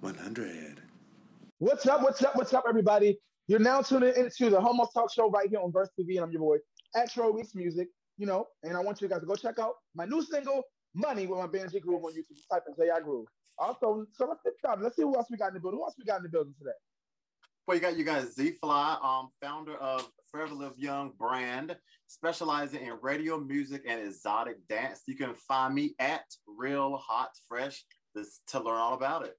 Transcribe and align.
100. 0.00 0.80
What's 1.58 1.86
up? 1.86 2.02
What's 2.02 2.22
up? 2.22 2.36
What's 2.36 2.54
up, 2.54 2.64
everybody? 2.68 3.18
You're 3.48 3.58
now 3.58 3.82
tuning 3.82 4.14
into 4.16 4.48
the 4.48 4.60
Homo 4.60 4.86
Talk 4.94 5.12
Show 5.12 5.28
right 5.28 5.48
here 5.48 5.58
on 5.58 5.72
Verse 5.72 5.88
TV, 5.98 6.16
and 6.16 6.20
I'm 6.20 6.30
your 6.30 6.40
boy 6.40 6.58
at 6.94 7.10
Troy 7.10 7.30
Weeks 7.30 7.54
Music. 7.56 7.88
You 8.16 8.26
know, 8.26 8.46
and 8.62 8.76
I 8.76 8.80
want 8.80 9.00
you 9.00 9.08
guys 9.08 9.20
to 9.20 9.26
go 9.26 9.34
check 9.34 9.58
out 9.58 9.74
my 9.96 10.04
new 10.04 10.22
single, 10.22 10.62
"Money" 10.94 11.26
with 11.26 11.40
my 11.40 11.48
band 11.48 11.72
G 11.72 11.80
Groove 11.80 12.04
on 12.04 12.12
YouTube. 12.12 12.36
Just 12.36 12.48
type 12.48 12.62
in 12.68 12.74
J 12.76 12.90
I 12.90 13.00
Groove. 13.00 13.26
Also, 13.58 14.06
so 14.12 14.28
let's. 14.28 14.40
Let's 14.80 14.96
see 14.96 15.02
who 15.02 15.16
else 15.16 15.26
we 15.30 15.36
got 15.36 15.48
in 15.48 15.54
the 15.54 15.60
building. 15.60 15.80
Who 15.80 15.84
else 15.84 15.94
we 15.98 16.04
got 16.04 16.18
in 16.18 16.22
the 16.22 16.28
building 16.28 16.54
today? 16.58 16.70
Well, 17.66 17.76
you 17.76 17.80
got 17.80 17.96
you 17.96 18.04
guys 18.04 18.34
Z 18.34 18.52
Fly, 18.62 18.98
um, 19.02 19.30
founder 19.42 19.74
of 19.78 20.08
Forever 20.30 20.54
Live 20.54 20.78
Young 20.78 21.12
brand, 21.18 21.76
specializing 22.06 22.82
in 22.82 22.98
radio 23.02 23.38
music 23.38 23.82
and 23.88 24.00
exotic 24.00 24.56
dance. 24.68 25.02
You 25.06 25.16
can 25.16 25.34
find 25.34 25.74
me 25.74 25.94
at 25.98 26.24
Real 26.46 26.96
Hot 26.98 27.30
Fresh 27.48 27.84
this, 28.14 28.40
to 28.48 28.60
learn 28.60 28.76
all 28.76 28.94
about 28.94 29.26
it. 29.26 29.36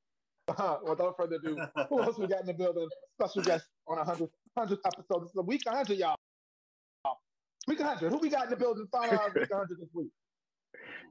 Without 0.84 1.16
further 1.18 1.36
ado, 1.36 1.57
who 1.89 2.01
else 2.01 2.18
we 2.18 2.28
got 2.28 2.42
in 2.42 2.47
the 2.47 2.54
building? 2.54 2.87
Special 3.19 3.42
guest 3.42 3.65
on 3.87 3.97
a 3.97 4.04
hundred 4.04 4.29
hundred 4.57 4.79
episode. 4.86 5.24
This 5.24 5.29
is 5.29 5.37
a 5.37 5.41
week 5.41 5.61
hundred, 5.68 5.97
y'all. 5.97 6.15
Week 7.68 7.79
hundred. 7.82 8.11
Who 8.11 8.18
we 8.18 8.29
got 8.29 8.46
in 8.46 8.50
the 8.51 8.55
building? 8.55 8.88
Final 8.91 9.19
out 9.19 9.36
week 9.36 9.50
hundred 9.51 9.79
this 9.79 9.89
week. 9.93 10.10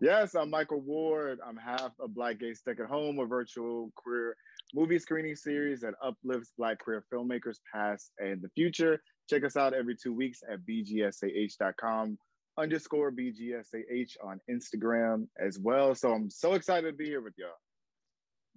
Yes, 0.00 0.36
I'm 0.36 0.50
Michael 0.50 0.80
Ward. 0.80 1.40
I'm 1.44 1.56
half 1.56 1.90
a 2.00 2.06
Black 2.06 2.38
Gay 2.38 2.54
Stuck 2.54 2.78
at 2.78 2.86
Home, 2.86 3.18
a 3.18 3.26
virtual 3.26 3.90
queer 3.96 4.36
movie 4.72 5.00
screening 5.00 5.34
series 5.34 5.80
that 5.80 5.94
uplifts 6.00 6.52
Black 6.56 6.78
queer 6.78 7.04
filmmakers 7.12 7.56
past 7.74 8.12
and 8.18 8.40
the 8.40 8.48
future. 8.50 9.02
Check 9.28 9.42
us 9.44 9.56
out 9.56 9.74
every 9.74 9.96
two 9.96 10.12
weeks 10.12 10.40
at 10.48 10.60
bgsah.com 10.60 12.16
underscore 12.58 13.12
bgsah 13.12 14.16
on 14.22 14.40
Instagram 14.50 15.26
as 15.40 15.58
well. 15.58 15.94
So 15.94 16.12
I'm 16.12 16.28
so 16.28 16.54
excited 16.54 16.90
to 16.90 16.96
be 16.96 17.06
here 17.06 17.22
with 17.22 17.34
y'all. 17.38 17.50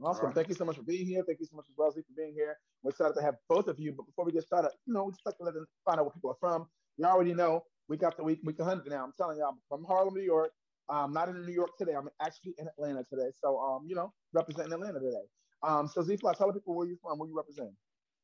Awesome. 0.04 0.26
Right. 0.28 0.36
Thank 0.36 0.50
you 0.50 0.56
so 0.56 0.66
much 0.66 0.78
for 0.78 0.84
being 0.84 1.06
here. 1.06 1.24
Thank 1.26 1.40
you 1.40 1.46
so 1.46 1.56
much, 1.56 1.66
Wellesley, 1.78 2.02
for 2.02 2.14
being 2.16 2.34
here. 2.34 2.58
We're 2.82 2.90
excited 2.90 3.14
to 3.16 3.22
have 3.22 3.36
both 3.48 3.68
of 3.68 3.80
you. 3.80 3.94
But 3.94 4.08
before 4.08 4.26
we 4.26 4.32
get 4.32 4.44
started, 4.44 4.72
you 4.86 4.94
know, 4.94 5.04
we 5.04 5.12
just 5.12 5.26
like 5.26 5.38
to 5.38 5.44
let 5.44 5.54
them 5.54 5.68
find 5.86 6.00
out 6.00 6.06
where 6.06 6.12
people 6.12 6.32
are 6.32 6.38
from. 6.40 6.68
You 6.98 7.06
already 7.06 7.34
know 7.34 7.64
we 7.88 7.98
got 7.98 8.18
the 8.18 8.24
week, 8.24 8.40
week 8.44 8.58
100 8.58 8.90
now. 8.90 9.04
I'm 9.04 9.14
telling 9.18 9.38
you, 9.38 9.46
I'm 9.46 9.60
from 9.70 9.84
Harlem, 9.86 10.14
New 10.14 10.24
York. 10.24 10.52
I'm 10.90 11.14
not 11.14 11.30
in 11.30 11.46
New 11.46 11.54
York 11.54 11.72
today. 11.78 11.94
I'm 11.94 12.10
actually 12.22 12.56
in 12.58 12.68
Atlanta 12.68 13.04
today. 13.10 13.30
So, 13.40 13.60
um, 13.60 13.84
you 13.86 13.96
know, 13.96 14.12
representing 14.34 14.74
Atlanta 14.74 15.00
today. 15.00 15.24
Um, 15.64 15.88
so 15.88 16.02
Z 16.02 16.18
Fly, 16.18 16.34
tell 16.34 16.52
people 16.52 16.76
where 16.76 16.88
you're 16.88 16.98
from, 17.02 17.20
where 17.20 17.30
you 17.30 17.38
represent. 17.38 17.70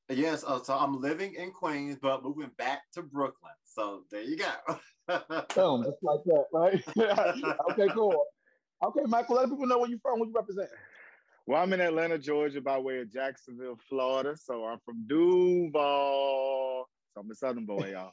Yes, 0.09 0.43
uh, 0.47 0.61
so 0.63 0.73
I'm 0.73 1.01
living 1.01 1.33
in 1.35 1.51
Queens, 1.51 1.97
but 2.01 2.23
moving 2.23 2.49
back 2.57 2.83
to 2.93 3.03
Brooklyn. 3.03 3.51
So 3.65 4.03
there 4.09 4.21
you 4.23 4.37
go. 4.37 4.53
Boom, 5.55 5.83
just 5.83 5.97
like 6.01 6.21
that, 6.25 6.45
right? 6.53 6.81
okay, 7.71 7.93
cool. 7.93 8.25
Okay, 8.85 9.01
Michael, 9.05 9.35
let 9.35 9.49
people 9.49 9.67
know 9.67 9.79
where 9.79 9.89
you're 9.89 9.99
from, 9.99 10.19
where 10.19 10.27
you 10.27 10.33
represent. 10.33 10.69
Well, 11.47 11.63
I'm 11.63 11.71
in 11.71 11.79
Atlanta, 11.79 12.17
Georgia, 12.17 12.59
by 12.59 12.77
way 12.77 12.99
of 12.99 13.09
Jacksonville, 13.09 13.79
Florida. 13.87 14.35
So 14.35 14.65
I'm 14.65 14.79
from 14.83 15.07
Duval. 15.07 16.89
So 17.13 17.21
I'm 17.21 17.31
a 17.31 17.35
Southern 17.35 17.65
boy, 17.65 17.91
y'all. 17.93 18.11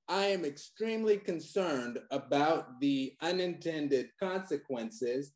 I 0.07 0.25
am 0.25 0.45
extremely 0.45 1.17
concerned 1.17 1.99
about 2.11 2.79
the 2.79 3.13
unintended 3.21 4.09
consequences 4.19 5.33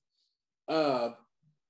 of 0.67 1.15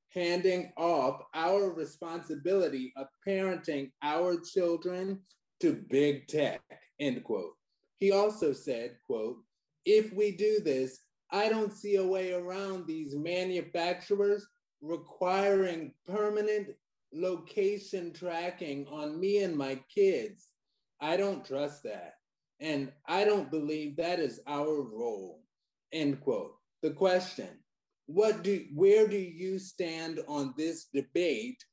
handing 0.09 0.72
off 0.78 1.22
our 1.33 1.72
responsibility 1.72 2.94
of 2.95 3.07
parenting 3.28 3.91
our 4.01 4.39
children 4.39 5.19
to 5.59 5.83
big 5.89 6.28
tech, 6.28 6.61
end 7.00 7.23
quote. 7.23 7.53
He 7.97 8.11
also 8.11 8.53
said, 8.53 8.97
quote, 9.06 9.38
if 9.85 10.13
we 10.13 10.31
do 10.31 10.59
this, 10.63 11.00
I 11.31 11.50
don't 11.50 11.73
see 11.73 11.97
a 11.97 12.06
way 12.06 12.33
around 12.33 12.88
these 12.88 13.16
manufacturers 13.16 14.47
requiring 14.81 15.94
permanent 16.07 16.69
location 17.13 18.13
tracking 18.13 18.88
on 18.88 19.19
me 19.19 19.44
and 19.44 19.56
my 19.56 19.79
kids. 19.94 20.50
I 21.01 21.17
don't 21.17 21.45
trust 21.45 21.83
that. 21.83 22.16
And 22.60 22.92
I 23.08 23.26
don't 23.26 23.52
believe 23.52 23.98
that 23.98 24.20
is 24.20 24.40
our 24.48 24.82
role. 24.82 25.42
End 25.92 26.22
quote. 26.22 26.56
The 26.82 26.92
question, 26.92 27.50
what 28.08 28.44
do 28.44 28.66
where 28.74 29.08
do 29.08 29.18
you 29.18 29.60
stand 29.60 30.20
on 30.28 30.54
this 30.58 30.86
debate, 30.94 31.64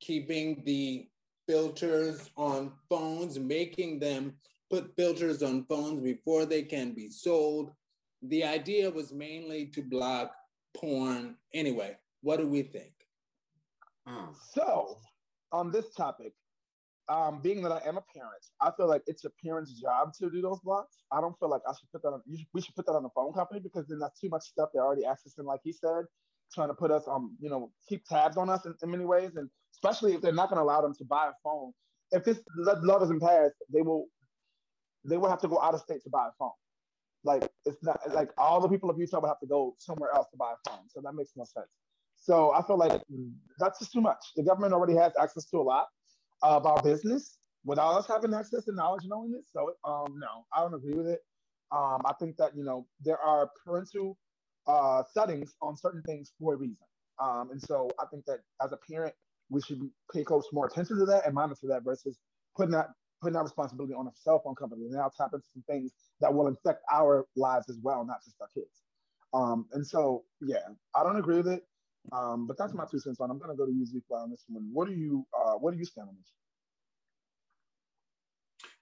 keeping 0.00 0.62
the 0.64 1.08
filters 1.48 2.30
on 2.36 2.72
phones, 2.88 3.38
making 3.38 3.98
them 3.98 4.34
put 4.70 4.94
filters 4.96 5.42
on 5.42 5.64
phones 5.68 6.02
before 6.02 6.44
they 6.44 6.62
can 6.62 6.92
be 6.92 7.10
sold? 7.10 7.72
The 8.22 8.44
idea 8.44 8.90
was 8.90 9.12
mainly 9.12 9.66
to 9.66 9.82
block 9.82 10.32
porn. 10.76 11.36
Anyway, 11.52 11.96
what 12.22 12.38
do 12.38 12.46
we 12.46 12.62
think? 12.62 12.92
Hmm. 14.06 14.32
So, 14.52 14.98
on 15.52 15.70
this 15.70 15.94
topic, 15.94 16.32
um, 17.08 17.40
being 17.42 17.62
that 17.62 17.72
I 17.72 17.80
am 17.86 17.98
a 17.98 18.04
parent, 18.14 18.44
I 18.60 18.70
feel 18.76 18.88
like 18.88 19.02
it's 19.06 19.24
a 19.24 19.30
parent's 19.44 19.72
job 19.80 20.12
to 20.20 20.30
do 20.30 20.40
those 20.40 20.60
blocks. 20.60 21.04
I 21.12 21.20
don't 21.20 21.38
feel 21.38 21.50
like 21.50 21.62
I 21.68 21.72
should 21.78 21.90
put 21.92 22.02
that 22.02 22.08
on. 22.08 22.22
Should, 22.30 22.46
we 22.54 22.60
should 22.62 22.74
put 22.74 22.86
that 22.86 22.92
on 22.92 23.02
the 23.02 23.10
phone 23.14 23.32
company 23.32 23.60
because 23.60 23.86
then 23.88 23.98
that's 23.98 24.18
too 24.20 24.28
much 24.28 24.44
stuff 24.44 24.70
they're 24.72 24.84
already 24.84 25.02
accessing, 25.02 25.44
like 25.44 25.60
he 25.64 25.72
said, 25.72 26.04
trying 26.52 26.68
to 26.68 26.74
put 26.74 26.90
us 26.90 27.06
um, 27.06 27.36
you 27.40 27.50
know, 27.50 27.70
keep 27.88 28.04
tabs 28.06 28.36
on 28.36 28.48
us 28.48 28.64
in, 28.64 28.74
in 28.82 28.90
many 28.90 29.04
ways, 29.04 29.36
and 29.36 29.50
especially 29.74 30.14
if 30.14 30.22
they're 30.22 30.32
not 30.32 30.48
going 30.48 30.58
to 30.58 30.62
allow 30.62 30.80
them 30.80 30.94
to 30.94 31.04
buy 31.04 31.28
a 31.28 31.32
phone. 31.42 31.72
If 32.12 32.24
this 32.24 32.40
law 32.56 32.98
doesn't 32.98 33.20
pass, 33.20 33.50
they 33.72 33.82
will, 33.82 34.06
they 35.04 35.16
will 35.16 35.28
have 35.28 35.40
to 35.40 35.48
go 35.48 35.60
out 35.60 35.74
of 35.74 35.80
state 35.80 36.02
to 36.04 36.10
buy 36.10 36.28
a 36.28 36.32
phone. 36.38 36.52
Like 37.24 37.50
it's 37.66 37.82
not 37.82 38.00
like 38.12 38.30
all 38.38 38.60
the 38.60 38.68
people 38.68 38.88
of 38.90 38.98
Utah 38.98 39.20
would 39.20 39.28
have 39.28 39.40
to 39.40 39.46
go 39.46 39.74
somewhere 39.78 40.10
else 40.14 40.28
to 40.30 40.36
buy 40.36 40.52
a 40.52 40.70
phone. 40.70 40.88
So 40.88 41.00
that 41.02 41.14
makes 41.14 41.32
no 41.36 41.44
sense. 41.44 41.68
So 42.16 42.52
I 42.52 42.62
feel 42.62 42.78
like 42.78 43.02
that's 43.58 43.78
just 43.78 43.92
too 43.92 44.00
much. 44.00 44.32
The 44.36 44.42
government 44.42 44.72
already 44.72 44.94
has 44.94 45.12
access 45.20 45.44
to 45.46 45.58
a 45.58 45.62
lot 45.62 45.86
of 46.44 46.66
our 46.66 46.80
business 46.82 47.38
without 47.64 47.94
us 47.96 48.06
having 48.06 48.34
access 48.34 48.64
to 48.66 48.72
knowledge 48.72 49.02
and 49.02 49.10
knowing 49.10 49.32
this. 49.32 49.46
So 49.52 49.72
um, 49.84 50.18
no, 50.20 50.46
I 50.54 50.60
don't 50.60 50.74
agree 50.74 50.94
with 50.94 51.08
it. 51.08 51.20
Um, 51.72 52.02
I 52.04 52.12
think 52.20 52.36
that 52.36 52.56
you 52.56 52.64
know 52.64 52.86
there 53.02 53.18
are 53.18 53.50
parental 53.64 54.18
uh, 54.68 55.02
settings 55.12 55.54
on 55.62 55.76
certain 55.76 56.02
things 56.02 56.32
for 56.38 56.54
a 56.54 56.56
reason, 56.56 56.86
um, 57.20 57.48
and 57.50 57.60
so 57.60 57.88
I 58.00 58.04
think 58.12 58.26
that 58.26 58.40
as 58.62 58.72
a 58.72 58.78
parent, 58.92 59.14
we 59.50 59.60
should 59.62 59.80
pay 60.12 60.22
close 60.22 60.44
more 60.52 60.66
attention 60.66 60.98
to 60.98 61.06
that 61.06 61.26
and 61.26 61.34
monitor 61.34 61.66
that 61.68 61.82
versus 61.82 62.18
putting 62.56 62.72
that 62.72 62.88
putting 63.22 63.34
that 63.34 63.42
responsibility 63.42 63.94
on 63.94 64.06
a 64.06 64.10
cell 64.14 64.40
phone 64.44 64.54
company 64.54 64.84
and 64.84 64.92
now 64.92 65.10
tap 65.16 65.30
into 65.32 65.46
some 65.54 65.64
things 65.66 65.92
that 66.20 66.32
will 66.32 66.46
infect 66.46 66.82
our 66.92 67.24
lives 67.36 67.70
as 67.70 67.78
well, 67.82 68.04
not 68.04 68.18
just 68.22 68.36
our 68.40 68.48
kids. 68.54 68.82
Um, 69.32 69.66
and 69.72 69.86
so, 69.86 70.24
yeah, 70.42 70.58
I 70.94 71.02
don't 71.02 71.16
agree 71.16 71.38
with 71.38 71.48
it. 71.48 71.64
Um, 72.12 72.46
but 72.46 72.58
that's 72.58 72.74
my 72.74 72.84
two 72.90 72.98
cents 72.98 73.20
on. 73.20 73.30
I'm 73.30 73.38
gonna 73.38 73.56
go 73.56 73.66
to 73.66 73.72
you, 73.72 73.86
Zeke, 73.86 74.02
on 74.10 74.30
this 74.30 74.44
one. 74.48 74.68
What 74.72 74.88
do 74.88 74.94
you 74.94 75.26
uh, 75.36 75.54
what 75.54 75.72
do 75.72 75.78
you 75.78 75.84
stand 75.84 76.08
on 76.08 76.16
this? 76.16 76.32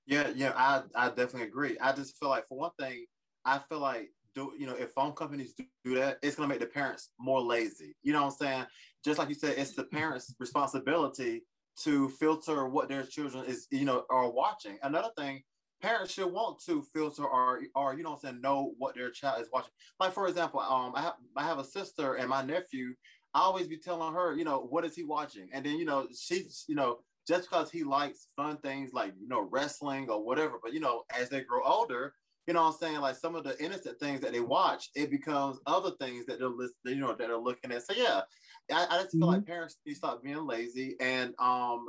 Yeah, 0.04 0.32
yeah, 0.34 0.52
I, 0.56 0.82
I 0.96 1.08
definitely 1.08 1.44
agree. 1.44 1.78
I 1.78 1.92
just 1.92 2.19
feel 2.19 2.28
like 2.28 2.46
for 2.48 2.58
one 2.58 2.72
thing, 2.78 3.06
I 3.44 3.60
feel 3.69 3.78
like 3.78 4.10
do 4.34 4.52
you 4.58 4.66
know 4.66 4.74
if 4.74 4.90
phone 4.90 5.12
companies 5.12 5.54
do, 5.54 5.64
do 5.84 5.94
that, 5.96 6.19
it's 6.22 6.36
gonna 6.36 6.48
make 6.48 6.60
the 6.60 6.66
parents 6.66 7.10
more 7.19 7.40
lazy. 7.40 7.94
You 8.02 8.12
know 8.12 8.22
what 8.22 8.32
I'm 8.32 8.38
saying? 8.38 8.66
just 9.04 9.19
like 9.19 9.28
you 9.28 9.34
said, 9.34 9.54
it's 9.58 9.75
the 9.75 9.84
parents' 9.84 10.34
responsibility 10.38 11.42
to 11.82 12.08
filter 12.08 12.68
what 12.68 12.88
their 12.88 13.04
children 13.04 13.44
is, 13.46 13.66
you 13.70 13.84
know, 13.84 14.04
are 14.10 14.30
watching. 14.30 14.78
Another 14.82 15.10
thing, 15.16 15.42
parents 15.82 16.12
should 16.14 16.32
want 16.32 16.62
to 16.67 16.82
filter 16.94 17.25
or 17.25 17.61
or 17.75 17.94
you 17.94 18.02
know 18.02 18.11
what 18.11 18.25
I'm 18.25 18.31
saying, 18.31 18.40
know 18.40 18.73
what 18.79 18.94
their 18.94 19.11
child 19.11 19.43
is 19.43 19.49
watching. 19.52 19.73
Like 20.00 20.12
for 20.12 20.29
example, 20.29 20.61
um, 20.61 20.93
I 20.94 21.02
have 21.02 21.14
I 21.37 21.43
have 21.44 21.58
a 21.58 21.64
sister 21.64 22.14
and 22.14 22.29
my 22.29 22.43
nephew. 22.43 22.94
I 23.34 23.40
always 23.40 23.67
be 23.67 23.79
telling 23.79 24.12
her, 24.14 24.34
you 24.34 24.44
know, 24.44 24.61
what 24.61 24.84
is 24.84 24.94
he 24.94 25.05
watching? 25.05 25.49
And 25.52 25.64
then, 25.64 25.79
you 25.79 25.87
know, 25.87 26.06
she's, 26.14 26.67
you 26.69 26.75
know, 26.75 26.99
just 27.26 27.49
because 27.49 27.70
he 27.70 27.82
likes 27.82 28.29
fun 28.37 28.58
things 28.58 28.93
like, 28.93 29.14
you 29.19 29.26
know, 29.26 29.49
wrestling 29.50 30.11
or 30.11 30.23
whatever. 30.23 30.58
But, 30.62 30.75
you 30.75 30.81
know, 30.81 31.05
as 31.19 31.31
they 31.31 31.40
grow 31.40 31.62
older, 31.64 32.12
you 32.46 32.52
know 32.52 32.62
what 32.62 32.75
I'm 32.75 32.78
saying? 32.78 33.00
Like 33.00 33.17
some 33.17 33.35
of 33.35 33.44
the 33.44 33.58
innocent 33.62 33.99
things 34.00 34.20
that 34.20 34.32
they 34.32 34.40
watch, 34.40 34.90
it 34.94 35.11
becomes 35.11 35.61
other 35.67 35.93
things 36.00 36.26
that 36.26 36.40
they're 36.40 36.49
listening, 36.49 36.96
you 36.96 37.00
know, 37.00 37.14
that 37.14 37.31
are 37.31 37.38
looking 37.38 37.73
at. 37.73 37.87
So 37.87 37.94
yeah, 37.94 38.23
I, 38.70 38.87
I 38.90 38.99
just 38.99 39.12
feel 39.12 39.20
mm-hmm. 39.23 39.31
like 39.31 39.46
parents 39.46 39.76
need 39.87 39.93
to 39.93 39.99
stop 39.99 40.23
being 40.23 40.46
lazy 40.46 40.96
and 41.00 41.35
um, 41.38 41.87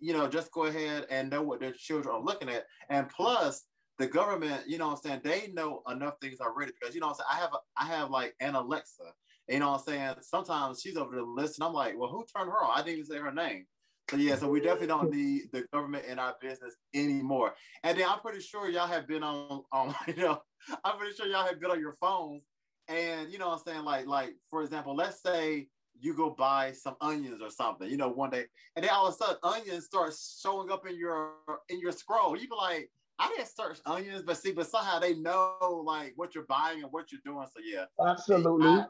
you 0.00 0.12
know, 0.12 0.28
just 0.28 0.50
go 0.52 0.64
ahead 0.64 1.06
and 1.10 1.30
know 1.30 1.42
what 1.42 1.60
their 1.60 1.72
children 1.72 2.14
are 2.14 2.22
looking 2.22 2.48
at. 2.48 2.66
And 2.88 3.08
plus 3.08 3.64
the 3.98 4.06
government, 4.06 4.64
you 4.66 4.78
know 4.78 4.90
I'm 4.90 4.96
saying, 4.96 5.20
they 5.24 5.50
know 5.52 5.82
enough 5.90 6.14
things 6.20 6.40
already 6.40 6.72
because 6.78 6.94
you 6.94 7.00
know 7.00 7.08
I'm 7.08 7.14
saying, 7.14 7.28
I 7.30 7.36
have 7.36 7.52
a, 7.52 7.58
I 7.76 7.84
have 7.86 8.10
like 8.10 8.34
an 8.40 8.54
Alexa 8.54 9.04
you 9.48 9.60
know 9.60 9.74
I'm 9.74 9.80
saying? 9.80 10.14
Sometimes 10.22 10.80
she's 10.80 10.96
over 10.96 11.14
the 11.14 11.22
list 11.22 11.58
and 11.58 11.66
I'm 11.66 11.72
like, 11.72 11.94
well, 11.96 12.10
who 12.10 12.24
turned 12.24 12.50
her 12.50 12.64
on? 12.64 12.72
I 12.74 12.82
didn't 12.82 12.98
even 13.00 13.06
say 13.06 13.18
her 13.18 13.32
name. 13.32 13.66
So 14.10 14.16
yeah, 14.16 14.36
so 14.36 14.48
we 14.48 14.60
definitely 14.60 14.86
don't 14.88 15.10
need 15.10 15.42
the 15.52 15.64
government 15.72 16.04
in 16.06 16.18
our 16.18 16.36
business 16.40 16.74
anymore. 16.94 17.54
And 17.82 17.98
then 17.98 18.08
I'm 18.08 18.20
pretty 18.20 18.40
sure 18.40 18.68
y'all 18.68 18.86
have 18.86 19.06
been 19.06 19.22
on, 19.22 19.62
on 19.72 19.94
you 20.08 20.16
know, 20.16 20.40
I'm 20.84 20.96
pretty 20.96 21.14
sure 21.14 21.26
y'all 21.26 21.46
have 21.46 21.60
been 21.60 21.70
on 21.70 21.80
your 21.80 21.96
phones. 22.00 22.42
And 22.88 23.30
you 23.32 23.38
know 23.38 23.50
I'm 23.50 23.58
saying? 23.66 23.84
Like, 23.84 24.06
like 24.06 24.34
for 24.48 24.62
example, 24.62 24.94
let's 24.94 25.20
say 25.20 25.66
you 26.00 26.14
go 26.14 26.30
buy 26.30 26.72
some 26.72 26.96
onions 27.00 27.40
or 27.42 27.50
something, 27.50 27.88
you 27.88 27.96
know, 27.96 28.08
one 28.08 28.30
day, 28.30 28.44
and 28.74 28.84
then 28.84 28.90
all 28.92 29.06
of 29.06 29.14
a 29.14 29.16
sudden 29.16 29.36
onions 29.42 29.84
start 29.84 30.14
showing 30.42 30.70
up 30.70 30.86
in 30.86 30.96
your 30.96 31.32
in 31.68 31.80
your 31.80 31.92
scroll. 31.92 32.36
You 32.36 32.48
be 32.48 32.54
like, 32.56 32.90
I 33.18 33.28
didn't 33.28 33.48
search 33.48 33.78
onions, 33.86 34.22
but 34.26 34.36
see, 34.36 34.52
but 34.52 34.66
somehow 34.66 34.98
they 34.98 35.14
know 35.14 35.82
like 35.84 36.12
what 36.16 36.34
you're 36.34 36.46
buying 36.46 36.82
and 36.82 36.92
what 36.92 37.12
you're 37.12 37.20
doing. 37.24 37.46
So 37.52 37.60
yeah, 37.64 37.84
absolutely. 38.06 38.68
I, 38.68 38.86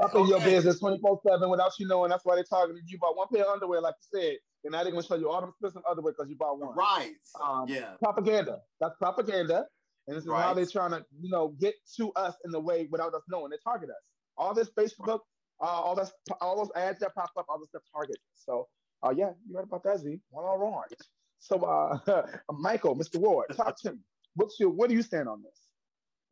up 0.00 0.14
in 0.14 0.26
your 0.26 0.40
business 0.40 0.78
24 0.78 1.20
7 1.28 1.50
without 1.50 1.72
you 1.78 1.86
knowing. 1.88 2.10
That's 2.10 2.24
why 2.24 2.36
they're 2.36 2.44
targeting 2.44 2.82
you. 2.86 2.98
Bought 2.98 3.16
one 3.16 3.28
pair 3.32 3.42
of 3.42 3.48
underwear, 3.48 3.80
like 3.80 3.94
you 4.12 4.20
said, 4.20 4.36
and 4.64 4.72
now 4.72 4.82
they're 4.82 4.92
going 4.92 5.02
to 5.02 5.08
show 5.08 5.16
you 5.16 5.28
all 5.28 5.40
the 5.40 5.48
expensive 5.48 5.82
underwear 5.88 6.12
because 6.12 6.30
you 6.30 6.36
bought 6.36 6.58
one. 6.58 6.76
Right. 6.76 7.14
Um, 7.42 7.66
yeah. 7.68 7.90
Propaganda. 7.98 8.60
That's 8.80 8.94
propaganda. 8.96 9.66
And 10.06 10.16
this 10.16 10.24
is 10.24 10.28
right. 10.28 10.42
how 10.42 10.54
they're 10.54 10.66
trying 10.66 10.92
to, 10.92 11.04
you 11.20 11.30
know, 11.30 11.54
get 11.60 11.74
to 11.96 12.12
us 12.12 12.34
in 12.44 12.50
the 12.50 12.60
way 12.60 12.88
without 12.90 13.12
us 13.14 13.22
knowing. 13.28 13.50
They 13.50 13.58
target 13.62 13.90
us. 13.90 13.96
All 14.36 14.54
this 14.54 14.70
Facebook, 14.70 15.20
uh, 15.60 15.64
all 15.64 15.94
this, 15.94 16.12
all 16.40 16.56
those 16.56 16.70
ads 16.76 17.00
that 17.00 17.14
pop 17.14 17.30
up, 17.36 17.46
all 17.48 17.58
this 17.58 17.68
stuff 17.68 17.82
targets. 17.92 18.22
So, 18.34 18.68
uh, 19.02 19.12
yeah, 19.16 19.30
you 19.48 19.56
heard 19.56 19.64
about 19.64 19.84
that, 19.84 20.00
Z. 20.00 20.20
Well, 20.30 20.46
all 20.46 20.58
right. 20.58 21.00
So, 21.40 21.60
uh, 21.60 22.22
Michael, 22.52 22.96
Mr. 22.96 23.18
Ward, 23.18 23.46
talk 23.56 23.80
to 23.82 23.92
me. 23.92 23.98
What's 24.34 24.58
your, 24.60 24.70
what 24.70 24.88
do 24.88 24.94
you 24.94 25.02
stand 25.02 25.28
on 25.28 25.42
this? 25.42 25.60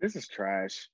This 0.01 0.17
is 0.17 0.29
trash. 0.29 0.89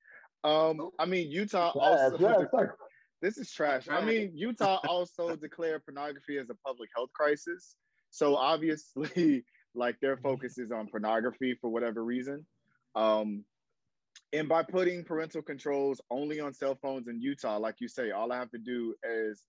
Um, 0.45 0.91
I 0.99 1.07
mean, 1.07 1.31
Utah 1.31 1.71
also. 1.75 2.49
this 3.23 3.39
is 3.39 3.51
trash. 3.53 3.89
I 3.91 4.05
mean, 4.05 4.33
Utah 4.35 4.81
also 4.89 5.37
declared 5.37 5.85
pornography 5.85 6.39
as 6.39 6.51
a 6.51 6.55
public 6.67 6.91
health 6.97 7.11
crisis. 7.15 7.77
So 8.11 8.37
obviously, 8.37 9.45
like 9.75 9.97
their 10.01 10.17
focus 10.17 10.59
is 10.59 10.71
on 10.71 10.89
pornography 10.89 11.57
for 11.61 11.71
whatever 11.71 12.05
reason. 12.05 12.47
Um, 12.95 13.45
and 14.33 14.49
by 14.49 14.63
putting 14.63 15.05
parental 15.05 15.43
controls 15.43 16.01
only 16.11 16.41
on 16.41 16.55
cell 16.55 16.79
phones 16.81 17.09
in 17.09 17.21
Utah, 17.21 17.59
like 17.59 17.77
you 17.81 17.89
say, 17.89 18.11
all 18.11 18.33
I 18.33 18.39
have 18.39 18.51
to 18.53 18.59
do 18.59 18.95
is, 19.05 19.43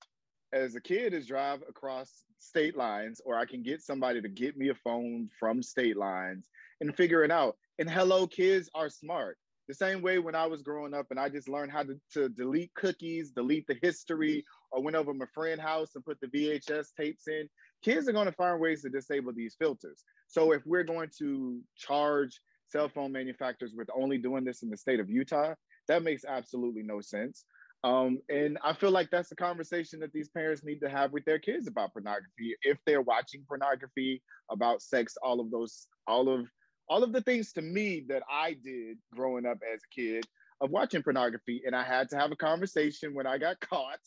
as 0.51 0.75
a 0.75 0.81
kid, 0.81 1.13
is 1.13 1.27
drive 1.27 1.61
across 1.67 2.23
state 2.39 2.75
lines, 2.75 3.21
or 3.25 3.37
I 3.37 3.45
can 3.45 3.63
get 3.63 3.81
somebody 3.81 4.21
to 4.21 4.29
get 4.29 4.57
me 4.57 4.69
a 4.69 4.75
phone 4.75 5.29
from 5.39 5.63
state 5.63 5.97
lines 5.97 6.49
and 6.81 6.95
figure 6.95 7.23
it 7.23 7.31
out. 7.31 7.55
And 7.79 7.89
hello, 7.89 8.27
kids 8.27 8.69
are 8.75 8.89
smart 8.89 9.37
the 9.67 9.73
same 9.73 10.01
way 10.01 10.19
when 10.19 10.35
I 10.35 10.45
was 10.45 10.61
growing 10.61 10.93
up 10.93 11.07
and 11.09 11.19
I 11.19 11.29
just 11.29 11.47
learned 11.47 11.71
how 11.71 11.83
to, 11.83 11.99
to 12.13 12.29
delete 12.29 12.73
cookies, 12.73 13.31
delete 13.31 13.65
the 13.67 13.77
history, 13.81 14.43
or 14.71 14.83
went 14.83 14.95
over 14.95 15.13
my 15.13 15.25
friend's 15.33 15.61
house 15.61 15.89
and 15.95 16.03
put 16.03 16.19
the 16.19 16.27
VHS 16.27 16.87
tapes 16.99 17.27
in, 17.27 17.47
kids 17.83 18.07
are 18.07 18.13
going 18.13 18.25
to 18.25 18.33
find 18.33 18.59
ways 18.59 18.81
to 18.81 18.89
disable 18.89 19.33
these 19.33 19.55
filters. 19.57 20.03
So 20.27 20.51
if 20.51 20.65
we're 20.65 20.83
going 20.83 21.09
to 21.19 21.61
charge 21.77 22.39
cell 22.73 22.89
phone 22.89 23.11
manufacturers 23.11 23.73
with 23.75 23.87
only 23.95 24.17
doing 24.17 24.43
this 24.43 24.63
in 24.63 24.69
the 24.69 24.77
state 24.77 24.99
of 24.99 25.09
Utah, 25.09 25.53
that 25.87 26.03
makes 26.03 26.25
absolutely 26.25 26.83
no 26.83 26.99
sense. 26.99 27.45
Um, 27.83 28.19
and 28.29 28.57
I 28.63 28.73
feel 28.73 28.91
like 28.91 29.09
that's 29.11 29.31
a 29.31 29.35
conversation 29.35 29.99
that 29.99 30.13
these 30.13 30.29
parents 30.29 30.63
need 30.63 30.79
to 30.79 30.89
have 30.89 31.11
with 31.11 31.25
their 31.25 31.39
kids 31.39 31.67
about 31.67 31.93
pornography. 31.93 32.55
If 32.63 32.77
they're 32.85 33.01
watching 33.01 33.43
pornography, 33.47 34.21
about 34.49 34.81
sex, 34.81 35.15
all 35.21 35.39
of 35.39 35.51
those, 35.51 35.87
all 36.07 36.29
of 36.29 36.47
all 36.89 37.03
of 37.03 37.13
the 37.13 37.21
things 37.21 37.53
to 37.53 37.61
me 37.61 38.05
that 38.09 38.23
I 38.29 38.57
did 38.63 38.97
growing 39.13 39.45
up 39.45 39.59
as 39.73 39.81
a 39.81 39.95
kid 39.95 40.25
of 40.61 40.69
watching 40.69 41.03
pornography. 41.03 41.61
And 41.65 41.75
I 41.75 41.83
had 41.83 42.09
to 42.09 42.17
have 42.17 42.31
a 42.31 42.35
conversation 42.35 43.13
when 43.13 43.27
I 43.27 43.37
got 43.37 43.59
caught 43.69 43.99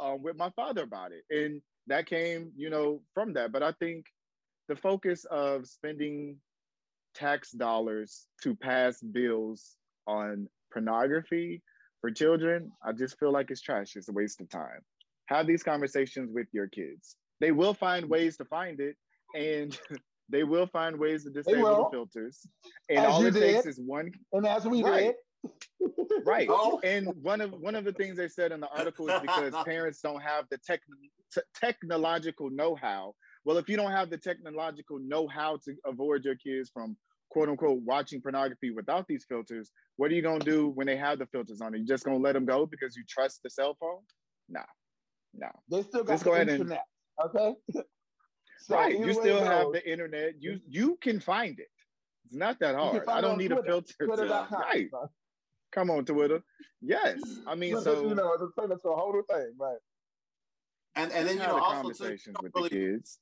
um, 0.00 0.22
with 0.22 0.36
my 0.36 0.50
father 0.50 0.82
about 0.82 1.10
it. 1.12 1.24
And 1.30 1.60
that 1.86 2.06
came, 2.06 2.52
you 2.56 2.70
know, 2.70 3.02
from 3.14 3.34
that. 3.34 3.52
But 3.52 3.62
I 3.62 3.72
think 3.72 4.06
the 4.68 4.76
focus 4.76 5.24
of 5.30 5.66
spending 5.66 6.36
tax 7.18 7.50
dollars 7.52 8.26
to 8.42 8.54
pass 8.54 9.00
bills 9.00 9.76
on 10.06 10.48
pornography 10.72 11.62
for 12.00 12.10
children, 12.10 12.70
I 12.84 12.92
just 12.92 13.18
feel 13.18 13.32
like 13.32 13.50
it's 13.50 13.60
trash. 13.60 13.96
It's 13.96 14.08
a 14.08 14.12
waste 14.12 14.40
of 14.40 14.48
time. 14.48 14.80
Have 15.26 15.46
these 15.46 15.62
conversations 15.62 16.30
with 16.32 16.46
your 16.52 16.68
kids. 16.68 17.16
They 17.40 17.52
will 17.52 17.74
find 17.74 18.08
ways 18.08 18.36
to 18.38 18.44
find 18.44 18.80
it. 18.80 18.96
And 19.34 19.78
They 20.30 20.44
will 20.44 20.66
find 20.66 20.98
ways 20.98 21.24
to 21.24 21.30
disable 21.30 21.84
the 21.84 21.90
filters. 21.90 22.46
And 22.88 22.98
as 22.98 23.06
all 23.06 23.24
it 23.24 23.32
did. 23.32 23.54
takes 23.54 23.66
is 23.66 23.80
one. 23.80 24.12
And 24.32 24.46
as 24.46 24.66
we 24.66 24.82
right. 24.82 25.14
did. 25.42 25.90
right. 26.26 26.48
Oh. 26.50 26.80
And 26.84 27.08
one 27.22 27.40
of 27.40 27.52
one 27.52 27.74
of 27.74 27.84
the 27.84 27.92
things 27.92 28.16
they 28.16 28.28
said 28.28 28.52
in 28.52 28.60
the 28.60 28.68
article 28.68 29.08
is 29.08 29.20
because 29.20 29.54
parents 29.64 30.00
don't 30.02 30.20
have 30.20 30.44
the 30.50 30.58
tech, 30.58 30.80
t- 31.32 31.40
technological 31.54 32.50
know-how. 32.50 33.14
Well, 33.44 33.56
if 33.56 33.68
you 33.68 33.76
don't 33.76 33.92
have 33.92 34.10
the 34.10 34.18
technological 34.18 34.98
know-how 34.98 35.58
to 35.64 35.74
avoid 35.86 36.24
your 36.24 36.36
kids 36.36 36.70
from 36.72 36.96
quote 37.30 37.48
unquote 37.48 37.80
watching 37.82 38.20
pornography 38.20 38.70
without 38.70 39.06
these 39.06 39.24
filters, 39.28 39.70
what 39.96 40.10
are 40.10 40.14
you 40.14 40.22
gonna 40.22 40.44
do 40.44 40.68
when 40.68 40.86
they 40.86 40.96
have 40.96 41.18
the 41.18 41.26
filters 41.26 41.60
on? 41.60 41.74
Are 41.74 41.76
you 41.76 41.86
just 41.86 42.04
gonna 42.04 42.18
let 42.18 42.32
them 42.32 42.44
go 42.44 42.66
because 42.66 42.96
you 42.96 43.04
trust 43.08 43.42
the 43.42 43.50
cell 43.50 43.76
phone? 43.80 44.00
No, 44.48 44.62
no. 45.34 45.48
They 45.70 45.82
still 45.82 46.04
got 46.04 46.20
the 46.20 46.40
internet. 46.40 46.84
And, 47.18 47.30
okay. 47.36 47.54
So 48.60 48.74
right. 48.74 48.98
You 48.98 49.14
still 49.14 49.42
have 49.44 49.72
the 49.72 49.88
internet. 49.88 50.34
You 50.40 50.60
you 50.68 50.98
can 51.00 51.20
find 51.20 51.58
it. 51.58 51.68
It's 52.26 52.36
not 52.36 52.58
that 52.60 52.74
hard. 52.74 53.02
I 53.08 53.20
don't 53.20 53.38
need 53.38 53.48
Twitter, 53.48 53.60
a 53.60 53.82
filter. 53.82 54.26
To, 54.26 54.48
right. 54.52 54.88
Come 55.72 55.90
on, 55.90 56.04
Twitter. 56.04 56.42
Yes. 56.82 57.20
I 57.46 57.54
mean, 57.54 57.74
but 57.74 57.84
so 57.84 58.06
you 58.06 58.14
know, 58.14 58.32
it's 58.32 58.42
a, 58.42 58.72
it's 58.72 58.84
a 58.84 58.88
whole 58.88 59.12
new 59.12 59.24
thing, 59.30 59.52
right? 59.58 59.78
And 60.96 61.12
and 61.12 61.28
then 61.28 61.36
you 61.36 61.42
know 61.42 61.58
also 61.58 61.82
conversations 61.82 62.36
too, 62.38 62.42
with 62.42 62.52
really, 62.54 62.68
the 62.68 62.74
kids. 62.74 63.18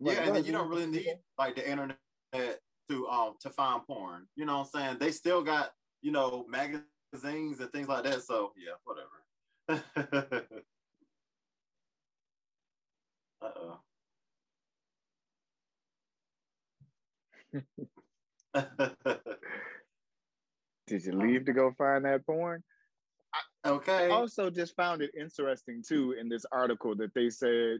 Yeah, 0.00 0.12
right, 0.12 0.26
and 0.28 0.36
then 0.36 0.44
you 0.44 0.52
don't 0.52 0.68
really 0.68 0.86
need 0.86 1.18
like 1.38 1.56
the 1.56 1.68
internet 1.68 1.98
to 2.32 3.06
um 3.08 3.34
to 3.40 3.50
find 3.50 3.82
porn. 3.86 4.26
You 4.36 4.46
know 4.46 4.58
what 4.58 4.70
I'm 4.74 4.80
saying? 4.80 4.96
They 5.00 5.10
still 5.12 5.42
got 5.42 5.70
you 6.02 6.12
know 6.12 6.46
magazines 6.48 7.60
and 7.60 7.70
things 7.72 7.88
like 7.88 8.04
that. 8.04 8.22
So 8.22 8.52
yeah, 8.56 8.74
whatever. 8.84 9.24
uh 13.42 13.50
oh. 13.56 13.78
Did 20.86 21.04
you 21.04 21.12
leave 21.18 21.44
to 21.46 21.52
go 21.52 21.72
find 21.76 22.04
that 22.04 22.26
porn? 22.26 22.62
Okay. 23.66 24.06
I 24.06 24.10
also 24.10 24.50
just 24.50 24.74
found 24.76 25.02
it 25.02 25.10
interesting 25.18 25.82
too 25.86 26.14
in 26.18 26.28
this 26.28 26.46
article 26.50 26.94
that 26.96 27.12
they 27.14 27.28
said 27.28 27.78